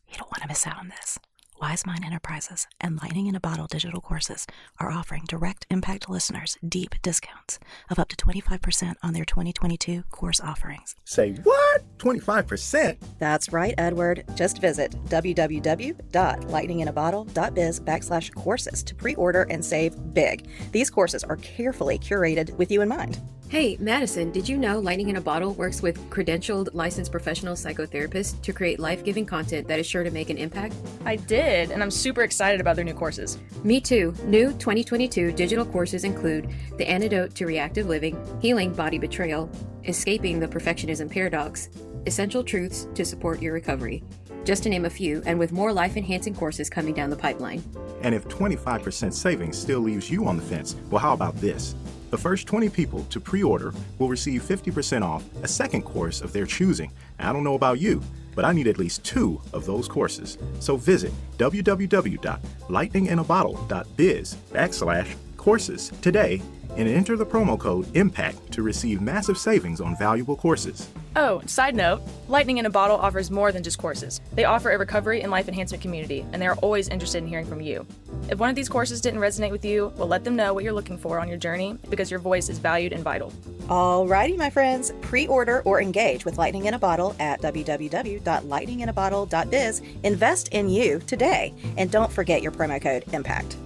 You 0.08 0.16
don't 0.16 0.30
want 0.30 0.42
to 0.42 0.48
miss 0.48 0.66
out 0.66 0.78
on 0.78 0.88
this. 0.88 1.18
Wise 1.60 1.84
Mind 1.84 2.04
Enterprises 2.04 2.68
and 2.80 3.00
Lightning 3.02 3.26
in 3.26 3.34
a 3.34 3.40
Bottle 3.40 3.66
digital 3.66 4.00
courses 4.00 4.46
are 4.78 4.92
offering 4.92 5.24
direct 5.26 5.66
impact 5.70 6.08
listeners 6.08 6.56
deep 6.66 6.94
discounts 7.02 7.58
of 7.90 7.98
up 7.98 8.06
to 8.08 8.16
25% 8.16 8.94
on 9.02 9.12
their 9.12 9.24
2022 9.24 10.04
course 10.12 10.40
offerings. 10.40 10.94
Say 11.04 11.32
what? 11.42 11.82
25%? 11.98 12.96
That's 13.18 13.52
right, 13.52 13.74
Edward. 13.76 14.22
Just 14.36 14.60
visit 14.60 14.92
www.lightninginabottle.biz 15.06 17.80
backslash 17.80 18.32
courses 18.34 18.84
to 18.84 18.94
pre 18.94 19.16
order 19.16 19.42
and 19.50 19.64
save 19.64 19.96
big. 20.14 20.46
These 20.70 20.90
courses 20.90 21.24
are 21.24 21.36
carefully 21.36 21.98
curated 21.98 22.56
with 22.56 22.70
you 22.70 22.82
in 22.82 22.88
mind. 22.88 23.18
Hey, 23.50 23.78
Madison, 23.80 24.30
did 24.30 24.46
you 24.46 24.58
know 24.58 24.78
Lightning 24.78 25.08
in 25.08 25.16
a 25.16 25.22
Bottle 25.22 25.54
works 25.54 25.80
with 25.80 25.98
credentialed 26.10 26.68
licensed 26.74 27.10
professional 27.10 27.54
psychotherapists 27.54 28.38
to 28.42 28.52
create 28.52 28.78
life 28.78 29.02
giving 29.02 29.24
content 29.24 29.66
that 29.68 29.78
is 29.78 29.86
sure 29.86 30.04
to 30.04 30.10
make 30.10 30.28
an 30.28 30.36
impact? 30.36 30.74
I 31.06 31.16
did, 31.16 31.70
and 31.70 31.82
I'm 31.82 31.90
super 31.90 32.24
excited 32.24 32.60
about 32.60 32.76
their 32.76 32.84
new 32.84 32.92
courses. 32.92 33.38
Me 33.64 33.80
too. 33.80 34.12
New 34.24 34.48
2022 34.52 35.32
digital 35.32 35.64
courses 35.64 36.04
include 36.04 36.50
The 36.76 36.86
Antidote 36.86 37.34
to 37.36 37.46
Reactive 37.46 37.86
Living, 37.86 38.22
Healing 38.42 38.74
Body 38.74 38.98
Betrayal, 38.98 39.50
Escaping 39.86 40.40
the 40.40 40.48
Perfectionism 40.48 41.10
Paradox, 41.10 41.70
Essential 42.04 42.44
Truths 42.44 42.86
to 42.94 43.02
Support 43.02 43.40
Your 43.40 43.54
Recovery. 43.54 44.04
Just 44.44 44.64
to 44.64 44.68
name 44.68 44.84
a 44.84 44.90
few, 44.90 45.22
and 45.24 45.38
with 45.38 45.52
more 45.52 45.72
life 45.72 45.96
enhancing 45.96 46.34
courses 46.34 46.68
coming 46.68 46.92
down 46.92 47.08
the 47.08 47.16
pipeline. 47.16 47.64
And 48.02 48.14
if 48.14 48.28
25% 48.28 49.14
savings 49.14 49.56
still 49.56 49.80
leaves 49.80 50.10
you 50.10 50.26
on 50.26 50.36
the 50.36 50.42
fence, 50.42 50.76
well, 50.90 51.00
how 51.00 51.14
about 51.14 51.34
this? 51.36 51.74
The 52.10 52.18
first 52.18 52.46
20 52.46 52.68
people 52.70 53.04
to 53.10 53.20
pre 53.20 53.42
order 53.42 53.72
will 53.98 54.08
receive 54.08 54.42
50% 54.42 55.02
off 55.02 55.24
a 55.42 55.48
second 55.48 55.82
course 55.82 56.20
of 56.20 56.32
their 56.32 56.46
choosing. 56.46 56.92
I 57.18 57.32
don't 57.32 57.44
know 57.44 57.54
about 57.54 57.80
you, 57.80 58.02
but 58.34 58.44
I 58.44 58.52
need 58.52 58.66
at 58.66 58.78
least 58.78 59.04
two 59.04 59.40
of 59.52 59.64
those 59.66 59.88
courses. 59.88 60.38
So 60.60 60.76
visit 60.76 61.12
www.lightninginabottle.biz 61.38 64.36
backslash 64.52 65.14
courses 65.48 65.90
today 66.02 66.42
and 66.76 66.86
enter 66.86 67.16
the 67.16 67.24
promo 67.24 67.58
code 67.58 67.86
IMPACT 67.94 68.52
to 68.52 68.62
receive 68.62 69.00
massive 69.00 69.38
savings 69.38 69.80
on 69.80 69.96
valuable 69.96 70.36
courses. 70.36 70.90
Oh, 71.16 71.40
side 71.46 71.74
note 71.74 72.02
Lightning 72.28 72.58
in 72.58 72.66
a 72.66 72.70
Bottle 72.70 72.98
offers 72.98 73.30
more 73.30 73.50
than 73.50 73.62
just 73.62 73.78
courses. 73.78 74.20
They 74.34 74.44
offer 74.44 74.72
a 74.72 74.78
recovery 74.78 75.22
and 75.22 75.32
life 75.32 75.48
enhancement 75.48 75.82
community, 75.82 76.26
and 76.34 76.42
they 76.42 76.46
are 76.46 76.56
always 76.56 76.88
interested 76.88 77.22
in 77.22 77.26
hearing 77.26 77.46
from 77.46 77.62
you. 77.62 77.86
If 78.28 78.38
one 78.38 78.50
of 78.50 78.56
these 78.56 78.68
courses 78.68 79.00
didn't 79.00 79.20
resonate 79.20 79.50
with 79.50 79.64
you, 79.64 79.90
well, 79.96 80.06
let 80.06 80.22
them 80.22 80.36
know 80.36 80.52
what 80.52 80.64
you're 80.64 80.74
looking 80.74 80.98
for 80.98 81.18
on 81.18 81.28
your 81.28 81.38
journey 81.38 81.78
because 81.88 82.10
your 82.10 82.20
voice 82.20 82.50
is 82.50 82.58
valued 82.58 82.92
and 82.92 83.02
vital. 83.02 83.32
Alrighty, 83.68 84.36
my 84.36 84.50
friends, 84.50 84.92
pre 85.00 85.26
order 85.28 85.62
or 85.64 85.80
engage 85.80 86.26
with 86.26 86.36
Lightning 86.36 86.66
in 86.66 86.74
a 86.74 86.78
Bottle 86.78 87.16
at 87.18 87.40
www.lightninginabottle.biz. 87.40 89.82
Invest 90.02 90.48
in 90.48 90.68
you 90.68 90.98
today, 91.06 91.54
and 91.78 91.90
don't 91.90 92.12
forget 92.12 92.42
your 92.42 92.52
promo 92.52 92.82
code 92.82 93.06
IMPACT. 93.06 93.56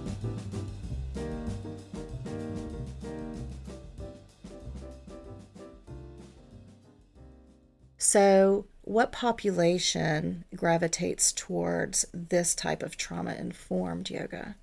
So, 8.13 8.65
what 8.83 9.11
population 9.11 10.45
gravitates 10.55 11.31
towards 11.31 12.05
this 12.13 12.53
type 12.53 12.83
of 12.83 12.95
trauma 12.95 13.33
informed 13.33 14.11
yoga? 14.11 14.55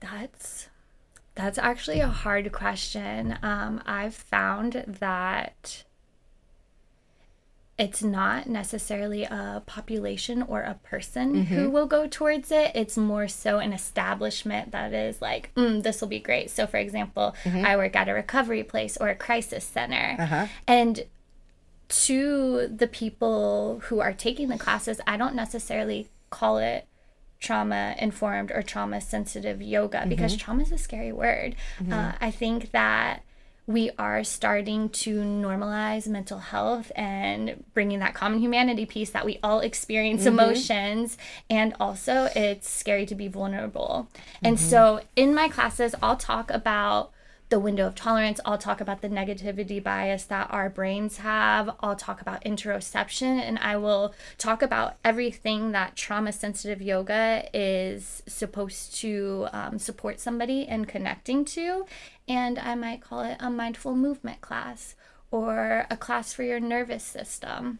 That's 0.00 0.68
that's 1.34 1.58
actually 1.58 2.00
a 2.00 2.08
hard 2.08 2.52
question. 2.52 3.38
Um, 3.42 3.82
I've 3.84 4.14
found 4.14 4.82
that 4.86 5.84
it's 7.76 8.02
not 8.02 8.46
necessarily 8.46 9.24
a 9.24 9.62
population 9.66 10.40
or 10.40 10.62
a 10.62 10.78
person 10.84 11.44
who 11.46 11.68
will 11.68 11.86
go 11.86 12.06
towards 12.06 12.50
it. 12.50 12.70
It's 12.74 12.96
more 12.96 13.28
so 13.28 13.58
an 13.58 13.74
establishment 13.74 14.70
that 14.70 14.94
is 14.94 15.20
like, 15.20 15.52
mm, 15.54 15.82
this 15.82 16.00
will 16.00 16.08
be 16.08 16.20
great. 16.20 16.48
So, 16.50 16.66
for 16.66 16.78
example, 16.78 17.34
I 17.44 17.76
work 17.76 17.94
at 17.94 18.08
a 18.08 18.14
recovery 18.14 18.62
place 18.62 18.96
or 18.96 19.08
a 19.08 19.14
crisis 19.16 19.64
center. 19.64 20.16
And 20.66 21.04
to 22.02 22.68
the 22.68 22.88
people 22.88 23.80
who 23.84 24.00
are 24.00 24.12
taking 24.12 24.48
the 24.48 24.58
classes, 24.58 25.00
I 25.06 25.16
don't 25.16 25.34
necessarily 25.34 26.08
call 26.30 26.58
it 26.58 26.86
trauma 27.40 27.94
informed 27.98 28.50
or 28.50 28.62
trauma 28.62 29.00
sensitive 29.00 29.60
yoga 29.60 29.98
mm-hmm. 29.98 30.08
because 30.08 30.36
trauma 30.36 30.62
is 30.62 30.72
a 30.72 30.78
scary 30.78 31.12
word. 31.12 31.54
Mm-hmm. 31.78 31.92
Uh, 31.92 32.12
I 32.20 32.30
think 32.30 32.72
that 32.72 33.22
we 33.66 33.90
are 33.98 34.24
starting 34.24 34.90
to 34.90 35.20
normalize 35.20 36.06
mental 36.06 36.38
health 36.38 36.92
and 36.96 37.64
bringing 37.72 37.98
that 38.00 38.12
common 38.12 38.40
humanity 38.40 38.84
piece 38.84 39.10
that 39.10 39.24
we 39.24 39.38
all 39.42 39.60
experience 39.60 40.24
mm-hmm. 40.24 40.38
emotions 40.38 41.16
and 41.48 41.74
also 41.80 42.28
it's 42.34 42.68
scary 42.68 43.06
to 43.06 43.14
be 43.14 43.28
vulnerable. 43.28 44.08
And 44.42 44.60
so 44.60 45.00
in 45.16 45.34
my 45.34 45.48
classes 45.48 45.94
I'll 46.02 46.16
talk 46.16 46.50
about 46.50 47.12
the 47.54 47.60
window 47.60 47.86
of 47.86 47.94
tolerance. 47.94 48.40
I'll 48.44 48.58
talk 48.58 48.80
about 48.80 49.00
the 49.00 49.08
negativity 49.08 49.80
bias 49.80 50.24
that 50.24 50.48
our 50.50 50.68
brains 50.68 51.18
have. 51.18 51.70
I'll 51.78 51.94
talk 51.94 52.20
about 52.20 52.42
interoception 52.42 53.38
and 53.38 53.60
I 53.60 53.76
will 53.76 54.12
talk 54.38 54.60
about 54.60 54.96
everything 55.04 55.70
that 55.70 55.94
trauma 55.94 56.32
sensitive 56.32 56.82
yoga 56.82 57.48
is 57.54 58.24
supposed 58.26 58.96
to 58.96 59.46
um, 59.52 59.78
support 59.78 60.18
somebody 60.18 60.62
in 60.62 60.86
connecting 60.86 61.44
to. 61.44 61.86
And 62.26 62.58
I 62.58 62.74
might 62.74 63.00
call 63.00 63.20
it 63.20 63.36
a 63.38 63.50
mindful 63.50 63.94
movement 63.94 64.40
class 64.40 64.96
or 65.30 65.86
a 65.88 65.96
class 65.96 66.32
for 66.32 66.42
your 66.42 66.58
nervous 66.58 67.04
system. 67.04 67.78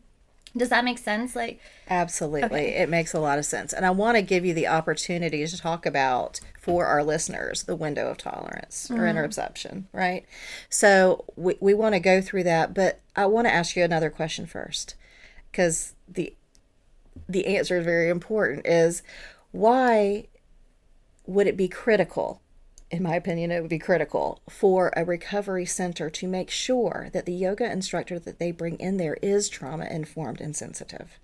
Does 0.56 0.68
that 0.68 0.84
make 0.84 0.98
sense? 0.98 1.34
Like, 1.34 1.60
Absolutely. 1.90 2.66
It 2.76 2.88
makes 2.88 3.12
a 3.12 3.18
lot 3.18 3.38
of 3.38 3.44
sense. 3.44 3.72
And 3.72 3.84
I 3.84 3.90
want 3.90 4.16
to 4.16 4.22
give 4.22 4.44
you 4.44 4.54
the 4.54 4.68
opportunity 4.68 5.44
to 5.46 5.56
talk 5.56 5.84
about 5.84 6.40
for 6.60 6.86
our 6.86 7.02
listeners 7.02 7.64
the 7.64 7.76
window 7.76 8.08
of 8.08 8.18
tolerance 8.18 8.90
or 8.90 8.98
mm-hmm. 8.98 9.18
interoception, 9.18 9.84
right? 9.92 10.24
So 10.68 11.24
we, 11.36 11.56
we 11.60 11.74
want 11.74 11.94
to 11.94 12.00
go 12.00 12.20
through 12.20 12.44
that, 12.44 12.72
but 12.72 13.00
I 13.16 13.26
want 13.26 13.46
to 13.46 13.52
ask 13.52 13.76
you 13.76 13.82
another 13.82 14.10
question 14.10 14.46
first 14.46 14.94
because 15.50 15.94
the 16.08 16.34
the 17.28 17.46
answer 17.46 17.78
is 17.78 17.84
very 17.84 18.08
important 18.08 18.66
is 18.66 19.02
why 19.52 20.26
would 21.26 21.46
it 21.46 21.56
be 21.56 21.68
critical 21.68 22.40
in 22.94 23.02
my 23.02 23.16
opinion 23.16 23.50
it 23.50 23.60
would 23.60 23.68
be 23.68 23.78
critical 23.78 24.40
for 24.48 24.92
a 24.96 25.04
recovery 25.04 25.66
center 25.66 26.08
to 26.08 26.28
make 26.28 26.48
sure 26.48 27.08
that 27.12 27.26
the 27.26 27.32
yoga 27.32 27.70
instructor 27.70 28.20
that 28.20 28.38
they 28.38 28.52
bring 28.52 28.76
in 28.76 28.98
there 28.98 29.14
is 29.20 29.48
trauma 29.48 29.84
informed 29.86 30.40
and 30.40 30.54
sensitive. 30.54 31.18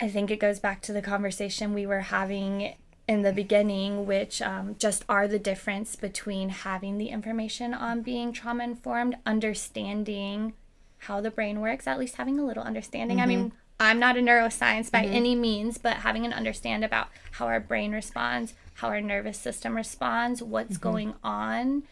I 0.00 0.08
think 0.08 0.30
it 0.30 0.40
goes 0.40 0.58
back 0.58 0.80
to 0.82 0.92
the 0.92 1.02
conversation 1.02 1.74
we 1.74 1.86
were 1.86 2.00
having 2.00 2.76
in 3.06 3.22
the 3.22 3.32
beginning, 3.32 4.06
which 4.06 4.40
um, 4.40 4.74
just 4.78 5.04
are 5.06 5.28
the 5.28 5.38
difference 5.38 5.96
between 5.96 6.48
having 6.48 6.96
the 6.96 7.08
information 7.08 7.74
on 7.74 8.00
being 8.00 8.32
trauma 8.32 8.64
informed, 8.64 9.16
understanding 9.26 10.54
how 10.96 11.20
the 11.20 11.30
brain 11.30 11.60
works, 11.60 11.86
at 11.86 11.98
least 11.98 12.16
having 12.16 12.38
a 12.38 12.46
little 12.46 12.62
understanding. 12.62 13.20
I 13.20 13.26
mean, 13.26 13.52
I'm 13.78 13.98
not 13.98 14.16
a 14.16 14.20
neuroscience 14.20 14.90
by 14.90 15.04
any 15.04 15.34
means, 15.34 15.76
but 15.76 15.98
having 15.98 16.24
an 16.24 16.32
understand 16.32 16.84
about 16.84 17.08
how 17.32 17.46
our 17.46 17.60
brain 17.60 17.92
responds, 17.92 18.54
how 18.82 18.88
our 18.88 19.00
nervous 19.00 19.38
system 19.38 19.76
responds, 19.76 20.42
what's 20.42 20.74
mm-hmm. 20.74 20.82
going 20.82 21.14
on 21.22 21.84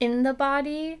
in 0.00 0.22
the 0.22 0.32
body. 0.32 1.00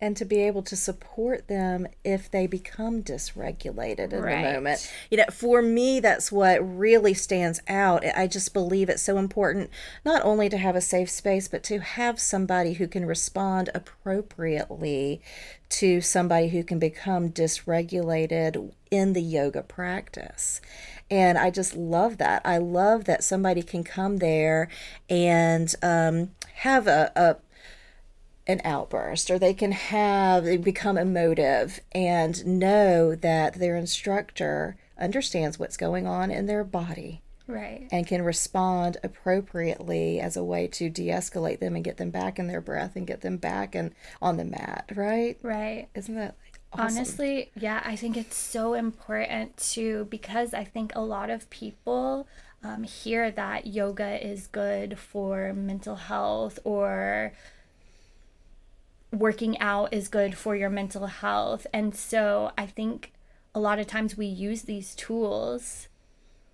and 0.00 0.16
to 0.16 0.24
be 0.24 0.40
able 0.40 0.62
to 0.62 0.74
support 0.74 1.46
them 1.46 1.86
if 2.02 2.28
they 2.28 2.44
become 2.44 3.04
dysregulated 3.04 4.12
in 4.12 4.20
Right. 4.20 4.44
the 4.44 4.52
moment. 4.54 4.92
You 5.12 5.18
know, 5.18 5.26
for 5.30 5.62
me, 5.62 6.00
that's 6.00 6.32
what 6.32 6.58
really 6.58 7.14
stands 7.14 7.62
out. 7.68 8.04
I 8.04 8.26
just 8.26 8.52
believe 8.52 8.88
it's 8.88 9.00
so 9.00 9.16
important 9.16 9.70
not 10.04 10.24
only 10.24 10.48
to 10.48 10.58
have 10.58 10.74
a 10.74 10.80
safe 10.80 11.08
space, 11.08 11.46
but 11.46 11.62
to 11.64 11.78
have 11.78 12.18
somebody 12.18 12.72
who 12.72 12.88
can 12.88 13.06
respond 13.06 13.70
appropriately 13.76 15.22
to 15.68 16.00
somebody 16.00 16.48
who 16.48 16.64
can 16.64 16.80
become 16.80 17.30
dysregulated 17.30 18.72
in 18.90 19.12
the 19.12 19.22
yoga 19.22 19.62
practice. 19.62 20.60
And 21.12 21.36
I 21.36 21.50
just 21.50 21.76
love 21.76 22.16
that. 22.16 22.40
I 22.42 22.56
love 22.56 23.04
that 23.04 23.22
somebody 23.22 23.62
can 23.62 23.84
come 23.84 24.16
there 24.16 24.70
and 25.10 25.74
um, 25.82 26.30
have 26.54 26.86
a, 26.86 27.12
a 27.14 27.36
an 28.50 28.62
outburst 28.64 29.30
or 29.30 29.38
they 29.38 29.52
can 29.52 29.72
have 29.72 30.44
they 30.44 30.56
become 30.56 30.96
emotive 30.96 31.80
and 31.92 32.44
know 32.46 33.14
that 33.14 33.54
their 33.54 33.76
instructor 33.76 34.74
understands 34.98 35.58
what's 35.58 35.76
going 35.76 36.06
on 36.06 36.30
in 36.30 36.46
their 36.46 36.64
body 36.64 37.20
Right. 37.46 37.86
and 37.92 38.06
can 38.06 38.22
respond 38.22 38.96
appropriately 39.04 40.18
as 40.18 40.36
a 40.36 40.42
way 40.42 40.66
to 40.68 40.88
de-escalate 40.88 41.60
them 41.60 41.74
and 41.76 41.84
get 41.84 41.98
them 41.98 42.10
back 42.10 42.38
in 42.38 42.46
their 42.48 42.60
breath 42.62 42.96
and 42.96 43.06
get 43.06 43.20
them 43.20 43.36
back 43.36 43.74
and 43.74 43.94
on 44.22 44.38
the 44.38 44.44
mat 44.44 44.90
right 44.94 45.36
Right. 45.42 45.88
isn't 45.94 46.14
that 46.16 46.36
awesome? 46.72 46.96
Honestly, 46.96 47.50
yeah, 47.54 47.82
I 47.84 47.96
think 47.96 48.16
it's 48.16 48.36
so 48.36 48.74
important 48.74 49.56
to 49.72 50.06
because 50.10 50.54
I 50.54 50.64
think 50.64 50.92
a 50.94 51.00
lot 51.00 51.30
of 51.30 51.48
people 51.50 52.26
um, 52.62 52.84
hear 52.84 53.30
that 53.30 53.66
yoga 53.66 54.24
is 54.24 54.46
good 54.46 54.98
for 54.98 55.52
mental 55.52 55.96
health 55.96 56.58
or 56.64 57.32
working 59.10 59.58
out 59.58 59.92
is 59.92 60.08
good 60.08 60.36
for 60.36 60.56
your 60.56 60.70
mental 60.70 61.06
health. 61.06 61.66
And 61.72 61.94
so 61.94 62.52
I 62.56 62.66
think 62.66 63.12
a 63.54 63.60
lot 63.60 63.78
of 63.78 63.86
times 63.86 64.16
we 64.16 64.26
use 64.26 64.62
these 64.62 64.94
tools 64.94 65.88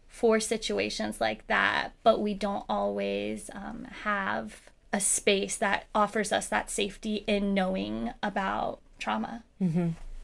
for 0.08 0.40
situations 0.40 1.20
like 1.20 1.46
that, 1.46 1.92
but 2.02 2.20
we 2.20 2.34
don't 2.34 2.64
always 2.68 3.50
um, 3.54 3.86
have 4.02 4.62
a 4.92 4.98
space 4.98 5.56
that 5.56 5.84
offers 5.94 6.32
us 6.32 6.48
that 6.48 6.70
safety 6.70 7.22
in 7.26 7.54
knowing 7.54 8.12
about 8.22 8.80
trauma. 8.98 9.44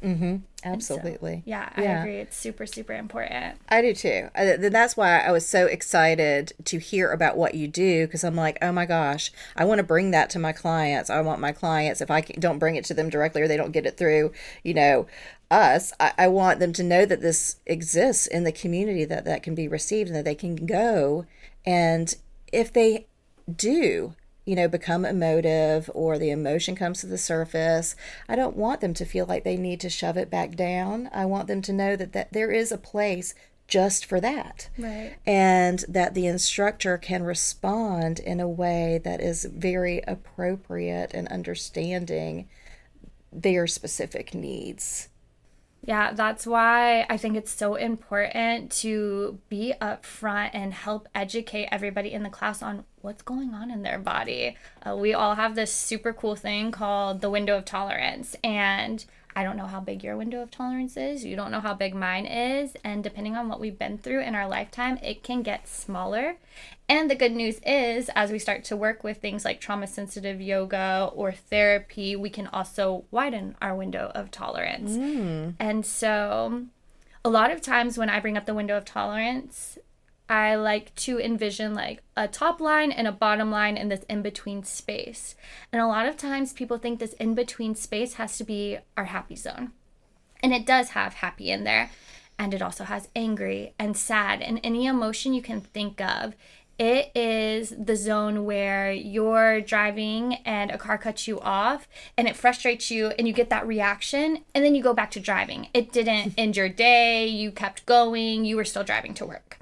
Mm-hmm. 0.04 0.36
absolutely 0.64 1.42
Yeah, 1.46 1.68
I 1.74 1.82
Yeah. 1.82 2.00
agree. 2.00 2.18
It's 2.18 2.36
super, 2.36 2.66
super 2.66 2.92
important. 2.92 3.56
I 3.68 3.80
do 3.80 3.94
too. 3.94 4.28
Then 4.34 4.72
that's 4.72 4.96
why 4.96 5.20
I 5.20 5.32
was 5.32 5.46
so 5.46 5.66
excited 5.66 6.52
to 6.64 6.78
hear 6.78 7.10
about 7.10 7.36
what 7.36 7.54
you 7.54 7.68
do 7.68 8.06
because 8.06 8.22
I'm 8.22 8.36
like, 8.36 8.58
oh 8.60 8.70
my 8.72 8.86
gosh, 8.86 9.32
I 9.56 9.64
want 9.64 9.78
to 9.78 9.84
bring 9.84 10.10
that 10.10 10.30
to 10.30 10.38
my 10.38 10.52
clients. 10.52 11.08
I 11.10 11.20
want 11.22 11.40
my 11.40 11.52
clients, 11.52 12.00
if 12.00 12.10
I 12.10 12.20
don't 12.20 12.58
bring 12.58 12.76
it 12.76 12.84
to 12.86 12.94
them 12.94 13.08
directly 13.08 13.42
or 13.42 13.48
they 13.48 13.56
don't 13.56 13.72
get 13.72 13.86
it 13.86 13.96
through, 13.96 14.32
you 14.62 14.74
know, 14.74 15.06
us, 15.50 15.92
I, 15.98 16.12
I 16.18 16.28
want 16.28 16.60
them 16.60 16.72
to 16.74 16.82
know 16.82 17.06
that 17.06 17.20
this 17.20 17.56
exists 17.66 18.26
in 18.26 18.44
the 18.44 18.52
community 18.52 19.04
that 19.06 19.24
that 19.24 19.42
can 19.42 19.54
be 19.54 19.68
received 19.68 20.08
and 20.08 20.16
that 20.16 20.24
they 20.24 20.34
can 20.34 20.56
go. 20.66 21.26
And 21.64 22.14
if 22.52 22.72
they 22.72 23.06
do, 23.54 24.14
you 24.44 24.54
know, 24.54 24.68
become 24.68 25.04
emotive 25.04 25.90
or 25.94 26.18
the 26.18 26.30
emotion 26.30 26.76
comes 26.76 27.00
to 27.00 27.06
the 27.06 27.18
surface, 27.18 27.96
I 28.28 28.36
don't 28.36 28.56
want 28.56 28.80
them 28.80 28.94
to 28.94 29.04
feel 29.04 29.26
like 29.26 29.44
they 29.44 29.56
need 29.56 29.80
to 29.80 29.90
shove 29.90 30.16
it 30.16 30.30
back 30.30 30.54
down. 30.54 31.08
I 31.12 31.24
want 31.24 31.48
them 31.48 31.62
to 31.62 31.72
know 31.72 31.96
that, 31.96 32.12
that 32.12 32.32
there 32.32 32.50
is 32.50 32.70
a 32.70 32.78
place 32.78 33.34
just 33.66 34.04
for 34.04 34.20
that. 34.20 34.68
Right. 34.76 35.14
And 35.26 35.84
that 35.88 36.14
the 36.14 36.26
instructor 36.26 36.98
can 36.98 37.22
respond 37.22 38.18
in 38.18 38.40
a 38.40 38.48
way 38.48 39.00
that 39.04 39.20
is 39.20 39.44
very 39.46 40.02
appropriate 40.06 41.12
and 41.14 41.28
understanding 41.28 42.48
their 43.32 43.66
specific 43.66 44.34
needs. 44.34 45.08
Yeah, 45.86 46.14
that's 46.14 46.46
why 46.46 47.04
I 47.10 47.18
think 47.18 47.36
it's 47.36 47.50
so 47.50 47.74
important 47.74 48.72
to 48.82 49.38
be 49.50 49.74
upfront 49.82 50.50
and 50.54 50.72
help 50.72 51.08
educate 51.14 51.68
everybody 51.70 52.10
in 52.12 52.22
the 52.22 52.30
class 52.30 52.62
on 52.62 52.84
what's 53.02 53.20
going 53.20 53.52
on 53.52 53.70
in 53.70 53.82
their 53.82 53.98
body. 53.98 54.56
Uh, 54.82 54.96
we 54.96 55.12
all 55.12 55.34
have 55.34 55.54
this 55.54 55.74
super 55.74 56.14
cool 56.14 56.36
thing 56.36 56.70
called 56.70 57.20
the 57.20 57.28
window 57.28 57.58
of 57.58 57.66
tolerance, 57.66 58.34
and 58.42 59.04
I 59.36 59.42
don't 59.42 59.56
know 59.56 59.66
how 59.66 59.80
big 59.80 60.04
your 60.04 60.16
window 60.16 60.42
of 60.42 60.50
tolerance 60.50 60.96
is. 60.96 61.24
You 61.24 61.36
don't 61.36 61.50
know 61.50 61.60
how 61.60 61.74
big 61.74 61.94
mine 61.94 62.26
is. 62.26 62.76
And 62.84 63.02
depending 63.02 63.36
on 63.36 63.48
what 63.48 63.60
we've 63.60 63.78
been 63.78 63.98
through 63.98 64.20
in 64.20 64.34
our 64.34 64.48
lifetime, 64.48 64.98
it 65.02 65.22
can 65.22 65.42
get 65.42 65.68
smaller. 65.68 66.36
And 66.88 67.10
the 67.10 67.14
good 67.14 67.32
news 67.32 67.60
is, 67.66 68.10
as 68.14 68.30
we 68.30 68.38
start 68.38 68.64
to 68.64 68.76
work 68.76 69.02
with 69.02 69.18
things 69.20 69.44
like 69.44 69.60
trauma 69.60 69.86
sensitive 69.86 70.40
yoga 70.40 71.10
or 71.14 71.32
therapy, 71.32 72.14
we 72.14 72.30
can 72.30 72.46
also 72.48 73.04
widen 73.10 73.56
our 73.60 73.74
window 73.74 74.12
of 74.14 74.30
tolerance. 74.30 74.92
Mm. 74.92 75.54
And 75.58 75.84
so, 75.84 76.66
a 77.24 77.30
lot 77.30 77.50
of 77.50 77.62
times 77.62 77.96
when 77.96 78.10
I 78.10 78.20
bring 78.20 78.36
up 78.36 78.46
the 78.46 78.54
window 78.54 78.76
of 78.76 78.84
tolerance, 78.84 79.78
I 80.28 80.54
like 80.54 80.94
to 80.96 81.20
envision 81.20 81.74
like 81.74 82.02
a 82.16 82.28
top 82.28 82.60
line 82.60 82.90
and 82.90 83.06
a 83.06 83.12
bottom 83.12 83.50
line 83.50 83.76
in 83.76 83.88
this 83.88 84.04
in 84.08 84.22
between 84.22 84.64
space. 84.64 85.34
And 85.72 85.82
a 85.82 85.86
lot 85.86 86.06
of 86.06 86.16
times 86.16 86.52
people 86.52 86.78
think 86.78 86.98
this 86.98 87.12
in 87.14 87.34
between 87.34 87.74
space 87.74 88.14
has 88.14 88.38
to 88.38 88.44
be 88.44 88.78
our 88.96 89.04
happy 89.04 89.36
zone. 89.36 89.72
And 90.42 90.54
it 90.54 90.66
does 90.66 90.90
have 90.90 91.14
happy 91.14 91.50
in 91.50 91.64
there. 91.64 91.90
And 92.38 92.54
it 92.54 92.62
also 92.62 92.84
has 92.84 93.08
angry 93.14 93.74
and 93.78 93.96
sad 93.96 94.40
and 94.40 94.60
any 94.64 94.86
emotion 94.86 95.34
you 95.34 95.42
can 95.42 95.60
think 95.60 96.00
of. 96.00 96.34
It 96.78 97.12
is 97.14 97.72
the 97.78 97.94
zone 97.94 98.44
where 98.44 98.90
you're 98.90 99.60
driving 99.60 100.34
and 100.44 100.72
a 100.72 100.78
car 100.78 100.98
cuts 100.98 101.28
you 101.28 101.38
off 101.38 101.86
and 102.18 102.26
it 102.26 102.34
frustrates 102.34 102.90
you 102.90 103.08
and 103.10 103.28
you 103.28 103.34
get 103.34 103.48
that 103.50 103.66
reaction 103.66 104.44
and 104.54 104.64
then 104.64 104.74
you 104.74 104.82
go 104.82 104.92
back 104.92 105.12
to 105.12 105.20
driving. 105.20 105.68
It 105.72 105.92
didn't 105.92 106.34
end 106.36 106.56
your 106.56 106.68
day, 106.68 107.28
you 107.28 107.52
kept 107.52 107.86
going, 107.86 108.44
you 108.44 108.56
were 108.56 108.64
still 108.64 108.82
driving 108.82 109.14
to 109.14 109.26
work. 109.26 109.58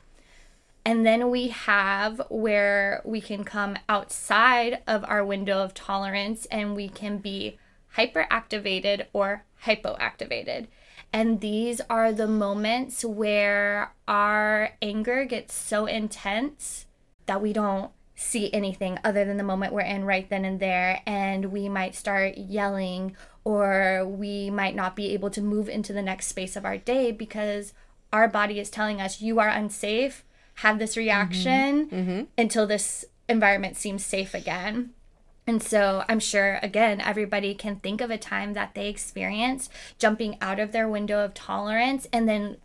And 0.85 1.07
then 1.07 1.31
we 1.31 1.49
have 1.49 2.21
where 2.29 3.03
we 3.05 3.21
can 3.21 3.45
come 3.45 3.77
outside 3.89 4.83
of 4.87 5.05
our 5.07 5.25
window 5.25 5.63
of 5.63 5.75
tolerance 5.75 6.47
and 6.47 6.75
we 6.75 6.89
can 6.89 7.19
be 7.19 7.59
hyperactivated 7.97 9.07
or 9.13 9.45
hypoactivated. 9.65 10.67
And 11.13 11.41
these 11.41 11.81
are 11.89 12.13
the 12.13 12.27
moments 12.27 13.05
where 13.05 13.93
our 14.09 14.71
anger 14.81 15.25
gets 15.25 15.55
so 15.55 15.87
intense 15.87 16.87
that 17.27 17.43
we 17.43 17.53
don't 17.53 17.93
see 18.15 18.53
anything 18.53 18.99
other 19.05 19.25
than 19.25 19.37
the 19.37 19.43
moment 19.43 19.73
we're 19.73 19.81
in 19.83 20.05
right 20.05 20.29
then 20.29 20.45
and 20.45 20.59
there. 20.59 21.03
And 21.07 21.53
we 21.53 21.69
might 21.69 21.95
start 21.95 22.39
yelling 22.39 23.17
or 23.45 24.05
we 24.07 24.51
might 24.51 24.75
not 24.75 24.97
be 24.97 25.13
able 25.13 25.31
to 25.31 25.41
move 25.43 25.69
into 25.69 25.93
the 25.93 26.03
next 26.03 26.27
space 26.27 26.57
of 26.57 26.65
our 26.65 26.79
day 26.79 27.13
because 27.13 27.73
our 28.13 28.27
body 28.27 28.59
is 28.59 28.71
telling 28.71 29.01
us 29.01 29.21
you 29.21 29.39
are 29.39 29.49
unsafe 29.49 30.25
have 30.57 30.79
this 30.79 30.93
mm-hmm. 30.93 31.01
reaction 31.01 31.89
mm-hmm. 31.89 32.23
until 32.37 32.67
this 32.67 33.05
environment 33.29 33.77
seems 33.77 34.05
safe 34.05 34.35
again. 34.35 34.91
And 35.47 35.63
so 35.63 36.05
I'm 36.09 36.21
sure, 36.21 36.61
again, 36.63 37.01
everybody 37.01 37.55
can 37.55 37.77
think 37.77 38.01
of 38.01 38.11
a 38.11 38.19
time 38.19 38.53
that 38.53 38.75
they 38.75 38.89
experienced 38.89 39.73
jumping 39.99 40.39
out 40.41 40.61
of 40.61 40.73
their 40.73 40.89
window 40.89 41.25
of 41.25 41.35
tolerance 41.35 42.07
and 42.13 42.29
then 42.29 42.59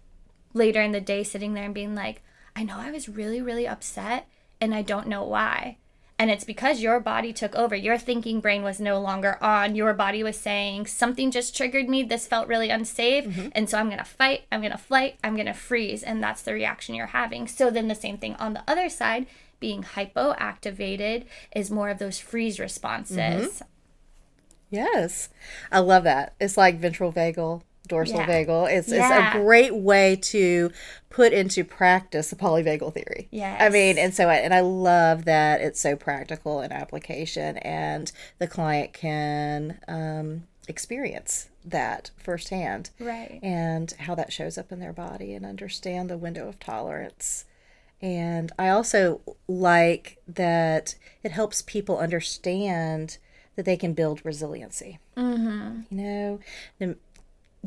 later 0.54 0.82
in 0.82 0.92
the 0.92 1.02
day 1.02 1.24
sitting 1.24 1.54
there 1.54 1.66
and 1.66 1.74
being 1.74 1.96
like, 1.96 2.22
I 2.56 2.64
know 2.64 2.78
I 2.78 2.92
was 2.92 3.10
really, 3.10 3.42
really 3.42 3.68
upset 3.68 4.28
and 4.62 4.76
I 4.76 4.82
don't 4.82 5.08
know 5.08 5.24
why. 5.24 5.78
And 6.20 6.32
it's 6.32 6.44
because 6.44 6.82
your 6.82 7.00
body 7.00 7.32
took 7.32 7.56
over. 7.56 7.76
Your 7.76 7.98
thinking 7.98 8.40
brain 8.40 8.64
was 8.64 8.80
no 8.80 9.00
longer 9.00 9.38
on. 9.40 9.76
Your 9.76 9.94
body 9.94 10.24
was 10.24 10.36
saying, 10.36 10.88
something 10.88 11.30
just 11.30 11.56
triggered 11.56 11.88
me. 11.88 12.02
This 12.02 12.26
felt 12.26 12.48
really 12.48 12.72
unsafe. 12.72 13.26
Mm-hmm. 13.26 13.50
And 13.52 13.70
so 13.70 13.78
I'm 13.78 13.86
going 13.86 14.00
to 14.00 14.04
fight. 14.04 14.46
I'm 14.52 14.62
going 14.62 14.72
to 14.72 14.80
flight. 14.80 15.20
I'm 15.24 15.36
going 15.36 15.46
to 15.46 15.54
freeze. 15.54 16.02
And 16.02 16.24
that's 16.24 16.42
the 16.42 16.54
reaction 16.54 16.96
you're 16.96 17.08
having. 17.08 17.48
So 17.48 17.70
then 17.70 17.88
the 17.88 17.94
same 17.94 18.18
thing 18.18 18.36
on 18.38 18.54
the 18.54 18.64
other 18.68 18.90
side, 18.90 19.28
being 19.60 19.84
hypoactivated 19.84 21.26
is 21.56 21.70
more 21.70 21.90
of 21.90 22.00
those 22.00 22.20
freeze 22.20 22.60
responses. 22.60 23.18
Mm-hmm. 23.18 23.66
Yes. 24.72 25.30
I 25.72 25.80
love 25.80 26.04
that. 26.04 26.34
It's 26.40 26.58
like 26.58 26.80
ventral 26.80 27.14
vagal, 27.14 27.62
dorsal 27.88 28.18
Yeah. 28.18 28.28
vagal. 28.28 28.72
It's, 28.72 28.88
Yeah. 28.90 29.28
it's 29.30 29.36
a 29.36 29.40
great 29.40 29.76
way 29.76 30.16
to 30.18 30.72
put 31.10 31.34
into 31.34 31.64
practice 31.64 32.30
the 32.30 32.36
polyvagal 32.36 32.94
theory. 32.94 33.28
Yeah. 33.32 33.58
I 33.60 33.70
mean, 33.70 33.98
and 33.98 34.14
so 34.14 34.30
I, 34.30 34.36
and 34.36 34.54
I 34.54 34.60
love 34.60 35.26
that 35.26 35.62
it's 35.62 35.80
so 35.80 35.96
practical 35.96 36.62
in 36.62 36.72
application 36.72 37.58
and 37.60 38.12
the 38.40 38.48
client 38.48 38.94
can 38.94 39.80
um, 39.88 40.44
experience 40.68 41.50
that 41.66 42.12
firsthand 42.18 42.92
Right. 43.00 43.40
and 43.42 43.92
how 44.00 44.16
that 44.16 44.32
shows 44.32 44.58
up 44.58 44.72
in 44.72 44.80
their 44.80 44.94
body 44.94 45.34
and 45.34 45.46
understand 45.46 46.10
the 46.10 46.18
window 46.18 46.48
of 46.48 46.60
tolerance. 46.60 47.46
And 48.02 48.52
I 48.60 48.70
also 48.70 49.22
like 49.48 50.18
that 50.28 50.96
it 51.24 51.32
helps 51.32 51.62
people 51.64 51.98
understand 51.98 53.18
that 53.56 53.66
they 53.66 53.76
can 53.76 53.94
build 53.94 54.22
resiliency. 54.24 55.00
Mm-hmm. 55.18 55.82
You 55.98 56.40
know, 56.80 56.96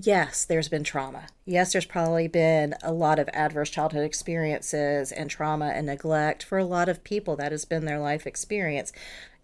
yes, 0.04 0.44
there's 0.44 0.68
been 0.68 0.84
trauma. 0.84 1.26
Yes, 1.44 1.72
there's 1.72 1.84
probably 1.86 2.28
been 2.28 2.74
a 2.82 2.92
lot 2.92 3.18
of 3.18 3.28
adverse 3.32 3.70
childhood 3.70 4.04
experiences 4.04 5.12
and 5.12 5.28
trauma 5.30 5.66
and 5.66 5.86
neglect 5.86 6.42
for 6.42 6.58
a 6.58 6.64
lot 6.64 6.88
of 6.88 7.04
people. 7.04 7.36
That 7.36 7.52
has 7.52 7.64
been 7.64 7.84
their 7.84 7.98
life 7.98 8.26
experience. 8.26 8.92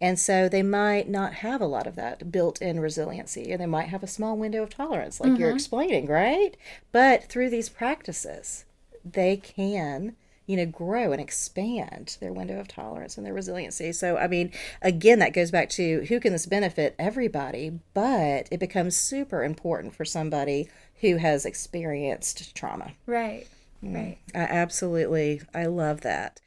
And 0.01 0.19
so 0.19 0.49
they 0.49 0.63
might 0.63 1.09
not 1.09 1.35
have 1.35 1.61
a 1.61 1.67
lot 1.67 1.87
of 1.87 1.97
that 1.97 2.31
built 2.31 2.61
in 2.61 2.81
resiliency, 2.81 3.51
and 3.51 3.61
they 3.61 3.67
might 3.67 3.89
have 3.89 4.03
a 4.03 4.09
small 4.09 4.37
window 4.37 4.63
of 4.63 4.71
tolerance, 4.71 5.21
like 5.21 5.39
you're 5.39 5.49
mm-hmm. 5.49 5.57
explaining, 5.57 6.07
right? 6.07 6.55
But 6.93 7.25
through 7.25 7.49
these 7.49 7.71
practices, 7.71 8.67
they 9.05 9.39
can 9.39 10.17
you 10.47 10.57
know 10.57 10.67
grow 10.67 11.13
and 11.13 11.21
expand 11.21 12.17
their 12.21 12.33
window 12.33 12.59
of 12.59 12.69
tolerance 12.69 13.17
and 13.17 13.27
their 13.27 13.35
resiliency 13.35 13.93
so 13.93 14.17
i 14.17 14.27
mean 14.27 14.51
again 14.81 15.19
that 15.19 15.33
goes 15.33 15.51
back 15.51 15.69
to 15.69 16.05
who 16.09 16.19
can 16.21 16.33
this 16.33 16.47
benefit 16.47 16.95
everybody 16.99 17.79
but 17.95 18.49
it 18.51 18.59
becomes 18.59 18.97
super 18.97 19.45
important 19.45 19.95
for 19.95 20.05
somebody 20.05 20.69
who 21.01 21.17
has 21.17 21.45
experienced 21.45 22.55
trauma 22.55 22.93
Right. 23.07 23.47
Right. 23.83 24.19
I 24.35 24.39
absolutely 24.39 25.43
i 25.55 25.67
love 25.67 26.01
that 26.03 26.41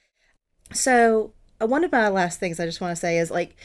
so 0.74 1.34
uh, 1.62 1.68
one 1.68 1.84
of 1.84 1.92
my 1.92 2.10
last 2.10 2.40
things 2.40 2.60
i 2.60 2.66
just 2.66 2.82
want 2.82 2.92
to 2.92 3.00
say 3.00 3.18
is 3.20 3.30
like 3.30 3.56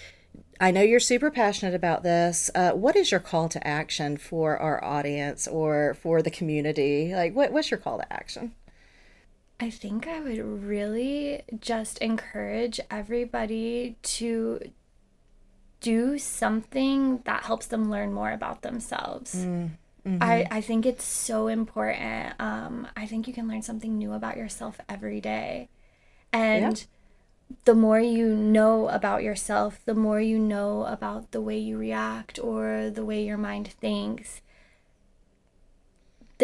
I 0.60 0.70
know 0.70 0.82
you're 0.82 1.00
super 1.00 1.30
passionate 1.30 1.74
about 1.74 2.04
this. 2.04 2.48
Uh, 2.54 2.72
what 2.72 2.94
is 2.94 3.10
your 3.10 3.20
call 3.20 3.48
to 3.48 3.66
action 3.66 4.16
for 4.16 4.56
our 4.56 4.82
audience 4.84 5.48
or 5.48 5.94
for 5.94 6.22
the 6.22 6.30
community? 6.30 7.12
Like, 7.12 7.34
what, 7.34 7.52
what's 7.52 7.70
your 7.70 7.78
call 7.78 7.98
to 7.98 8.12
action? 8.12 8.54
I 9.60 9.70
think 9.70 10.06
I 10.08 10.20
would 10.20 10.38
really 10.38 11.42
just 11.60 11.98
encourage 11.98 12.80
everybody 12.90 13.96
to 14.02 14.60
do 15.80 16.18
something 16.18 17.18
that 17.24 17.44
helps 17.44 17.66
them 17.66 17.90
learn 17.90 18.12
more 18.12 18.32
about 18.32 18.62
themselves. 18.62 19.34
I, 20.22 20.46
I 20.50 20.60
think 20.60 20.84
it's 20.84 21.04
so 21.04 21.46
important. 21.48 22.34
Um, 22.38 22.88
I 22.96 23.06
think 23.06 23.26
you 23.26 23.32
can 23.32 23.48
learn 23.48 23.62
something 23.62 23.96
new 23.96 24.12
about 24.12 24.36
yourself 24.36 24.78
every 24.88 25.20
day. 25.20 25.68
And 26.32 26.84
the 27.64 27.74
more 27.74 28.00
you 28.00 28.34
know 28.34 28.88
about 28.88 29.22
yourself, 29.22 29.80
the 29.84 29.94
more 29.94 30.20
you 30.20 30.38
know 30.38 30.84
about 30.84 31.30
the 31.30 31.40
way 31.40 31.58
you 31.58 31.78
react 31.78 32.38
or 32.38 32.90
the 32.90 33.04
way 33.04 33.24
your 33.24 33.38
mind 33.38 33.68
thinks, 33.68 34.42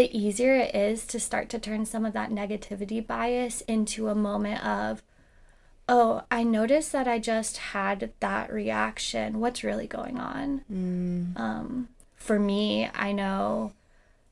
the 0.00 0.18
easier 0.18 0.54
it 0.54 0.74
is 0.74 1.04
to 1.04 1.20
start 1.20 1.50
to 1.50 1.58
turn 1.58 1.84
some 1.84 2.06
of 2.06 2.14
that 2.14 2.30
negativity 2.30 3.06
bias 3.06 3.60
into 3.62 4.08
a 4.08 4.14
moment 4.14 4.64
of, 4.64 5.02
oh, 5.90 6.22
I 6.30 6.42
noticed 6.42 6.90
that 6.92 7.06
I 7.06 7.18
just 7.18 7.58
had 7.58 8.10
that 8.20 8.50
reaction. 8.50 9.40
What's 9.40 9.62
really 9.62 9.86
going 9.86 10.18
on? 10.18 10.62
Um, 11.36 11.88
for 12.16 12.38
me, 12.38 12.88
I 12.94 13.12
know 13.12 13.74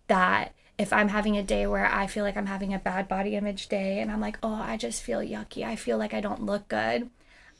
that 0.07 0.55
if 0.79 0.91
I'm 0.91 1.09
having 1.09 1.37
a 1.37 1.43
day 1.43 1.67
where 1.67 1.85
I 1.85 2.07
feel 2.07 2.25
like 2.25 2.39
I'm 2.39 2.47
having 2.47 2.73
a 2.73 2.79
bad 2.79 3.07
body 3.07 3.37
image 3.37 3.69
day 3.69 4.01
and 4.01 4.11
I'm 4.11 4.23
like, 4.23 4.39
oh, 4.43 4.55
I 4.55 4.79
just 4.79 5.03
feel 5.03 5.21
yucky, 5.21 5.65
I 5.65 5.77
feel 5.77 5.99
like 5.99 6.15
I 6.15 6.23
don't 6.23 6.47
look 6.47 6.67
good. 6.69 7.11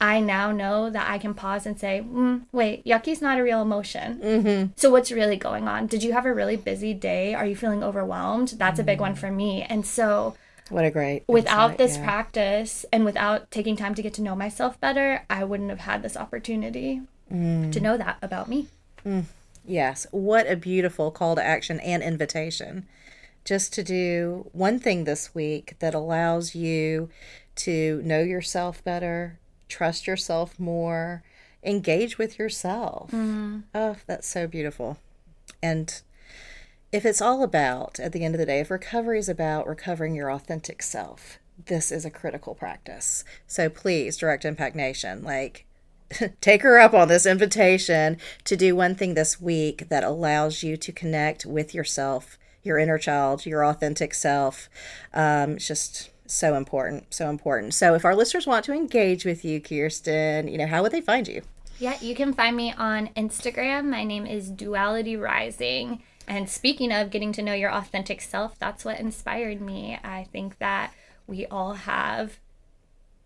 I 0.01 0.21
now 0.21 0.53
know 0.53 0.91
that 0.91 1.11
I 1.11 1.19
can 1.19 1.35
pause 1.35 1.67
and 1.67 1.79
say, 1.79 2.05
mm, 2.07 2.43
wait, 2.53 2.87
yucky's 2.87 3.21
not 3.21 3.39
a 3.39 3.43
real 3.43 3.61
emotion. 3.63 4.21
Mm-hmm. 4.23 4.73
So, 4.77 4.91
what's 4.91 5.11
really 5.11 5.37
going 5.37 5.67
on? 5.67 5.87
Did 5.89 6.03
you 6.05 6.13
have 6.13 6.25
a 6.25 6.33
really 6.33 6.57
busy 6.57 6.95
day? 6.95 7.35
Are 7.35 7.45
you 7.47 7.57
feeling 7.57 7.83
overwhelmed? 7.83 8.55
That's 8.59 8.79
a 8.79 8.85
big 8.85 9.01
one 9.01 9.17
for 9.17 9.31
me. 9.31 9.63
And 9.63 9.85
so, 9.85 10.37
What 10.69 10.85
a 10.85 10.91
great 10.91 11.25
without 11.27 11.73
insight, 11.73 11.79
this 11.79 11.97
yeah. 11.97 12.05
practice 12.05 12.85
and 12.93 13.05
without 13.05 13.51
taking 13.51 13.75
time 13.75 13.95
to 13.97 14.03
get 14.03 14.15
to 14.15 14.23
know 14.23 14.37
myself 14.37 14.81
better, 14.81 15.25
I 15.29 15.43
wouldn't 15.43 15.71
have 15.71 15.81
had 15.81 16.03
this 16.03 16.17
opportunity 16.17 17.03
Mm. 17.33 17.71
to 17.73 17.81
know 17.81 17.99
that 17.99 18.17
about 18.23 18.49
me. 18.49 18.69
Yes, 19.67 20.07
what 20.13 20.51
a 20.51 20.57
beautiful 20.57 21.11
call 21.11 21.35
to 21.37 21.45
action 21.45 21.79
and 21.81 22.03
invitation 22.03 22.87
just 23.45 23.73
to 23.75 23.83
do 23.83 24.49
one 24.53 24.79
thing 24.79 25.05
this 25.05 25.35
week 25.35 25.75
that 25.81 25.95
allows 25.95 26.55
you 26.55 27.11
to 27.57 28.01
know 28.05 28.21
yourself 28.23 28.83
better, 28.85 29.39
trust 29.69 30.07
yourself 30.07 30.59
more, 30.59 31.23
engage 31.63 32.19
with 32.19 32.39
yourself. 32.39 33.11
Oh, 33.75 33.97
that's 34.07 34.29
so 34.29 34.47
beautiful. 34.47 34.99
And 35.63 36.01
if 36.93 37.05
it's 37.05 37.21
all 37.21 37.43
about, 37.43 38.01
at 38.01 38.13
the 38.13 38.25
end 38.25 38.35
of 38.35 38.39
the 38.39 38.47
day, 38.47 38.61
if 38.61 38.71
recovery 38.71 39.19
is 39.19 39.29
about 39.29 39.67
recovering 39.67 40.15
your 40.15 40.31
authentic 40.31 40.83
self, 40.83 41.39
this 41.67 41.91
is 41.93 42.05
a 42.05 42.11
critical 42.11 42.55
practice. 42.55 43.25
So 43.47 43.69
please, 43.69 44.17
Direct 44.17 44.45
Impact 44.45 44.77
Nation, 44.77 45.23
like, 45.23 45.67
take 46.41 46.63
her 46.63 46.79
up 46.79 46.95
on 46.95 47.09
this 47.09 47.27
invitation 47.27 48.17
to 48.45 48.57
do 48.57 48.75
one 48.75 48.95
thing 48.95 49.15
this 49.15 49.41
week 49.41 49.89
that 49.91 50.05
allows 50.05 50.63
you 50.63 50.77
to 50.77 50.93
connect 50.93 51.45
with 51.45 51.75
yourself, 51.75 52.39
your 52.63 52.79
inner 52.79 52.99
child, 52.99 53.45
your 53.45 53.65
authentic 53.65 54.15
self. 54.15 54.71
Um, 55.13 55.53
it's 55.53 55.69
just 55.69 56.11
so 56.31 56.55
important, 56.55 57.13
so 57.13 57.31
important. 57.31 57.75
So 57.75 57.95
if 57.95 58.05
our 58.05 58.15
listeners 58.15 58.47
want 58.47 58.65
to 58.67 58.73
engage 58.73 59.25
with 59.25 59.45
you, 59.45 59.61
Kirsten, 59.61 60.49
you 60.49 60.59
know, 60.59 60.67
how 60.67 60.83
would 60.83 60.93
they 60.93 61.01
find 61.01 61.27
you? 61.27 61.43
Yeah, 61.79 61.97
you 62.01 62.15
can 62.15 62.33
find 62.33 62.57
me 62.57 62.73
on 62.73 63.09
Instagram. 63.17 63.87
My 63.87 64.05
name 64.05 64.27
is 64.27 64.51
Duality 64.51 65.17
Rising. 65.17 66.03
And 66.27 66.49
speaking 66.49 66.93
of 66.93 67.11
getting 67.11 67.33
to 67.33 67.43
know 67.43 67.55
your 67.55 67.73
authentic 67.73 68.21
self, 68.21 68.59
that's 68.59 68.85
what 68.85 69.01
inspired 69.01 69.61
me. 69.61 69.99
I 70.05 70.25
think 70.25 70.59
that 70.59 70.93
we 71.27 71.47
all 71.47 71.75
have 71.75 72.39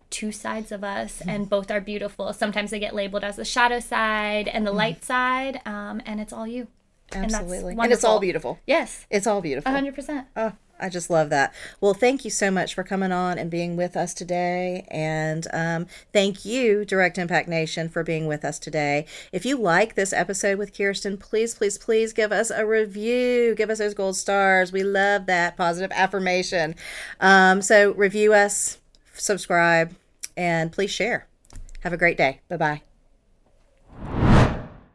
two 0.09 0.31
sides 0.31 0.71
of 0.71 0.83
us 0.83 1.21
hmm. 1.21 1.29
and 1.29 1.49
both 1.49 1.71
are 1.71 1.81
beautiful. 1.81 2.31
Sometimes 2.31 2.69
they 2.69 2.79
get 2.79 2.93
labeled 2.93 3.23
as 3.23 3.35
the 3.35 3.45
shadow 3.45 3.79
side 3.79 4.47
and 4.47 4.65
the 4.65 4.71
hmm. 4.71 4.77
light 4.77 5.03
side, 5.03 5.59
um, 5.65 6.01
and 6.05 6.21
it's 6.21 6.31
all 6.31 6.47
you. 6.47 6.67
And 7.11 7.25
Absolutely. 7.25 7.75
And, 7.79 7.91
it's 7.91 8.03
all 8.03 8.19
beautiful. 8.19 8.59
Yes, 8.65 9.05
It's 9.09 9.27
all 9.27 9.41
beautiful. 9.41 9.71
100%. 9.71 10.25
Oh, 10.35 10.53
I 10.79 10.89
just 10.89 11.09
love 11.09 11.29
that. 11.29 11.53
Well, 11.79 11.93
thank 11.93 12.25
you 12.25 12.31
so 12.31 12.51
much 12.51 12.73
for 12.73 12.83
coming 12.83 13.11
on 13.11 13.37
and 13.37 13.49
being 13.49 13.77
with 13.77 13.95
us 13.95 14.13
today. 14.13 14.85
And 14.89 15.47
um, 15.53 15.87
thank 16.11 16.43
you, 16.45 16.83
Direct 16.83 17.17
Impact 17.17 17.47
Nation, 17.47 17.89
for 17.89 18.03
being 18.03 18.27
with 18.27 18.43
us 18.43 18.59
today. 18.59 19.05
If 19.31 19.45
you 19.45 19.57
like 19.57 19.95
this 19.95 20.11
episode 20.11 20.57
with 20.57 20.75
Kirsten, 20.75 21.17
please, 21.17 21.55
please, 21.55 21.77
please 21.77 22.11
give 22.11 22.31
us 22.31 22.49
a 22.49 22.65
review. 22.65 23.55
Give 23.55 23.69
us 23.69 23.77
those 23.77 23.93
gold 23.93 24.17
stars. 24.17 24.71
We 24.71 24.83
love 24.83 25.25
that 25.27 25.55
positive 25.55 25.91
affirmation. 25.93 26.75
Um, 27.21 27.61
so, 27.61 27.91
review 27.93 28.33
us, 28.33 28.79
subscribe, 29.13 29.95
and 30.35 30.71
please 30.71 30.91
share. 30.91 31.27
Have 31.81 31.93
a 31.93 31.97
great 31.97 32.17
day. 32.17 32.41
Bye 32.49 32.57
bye. 32.57 32.92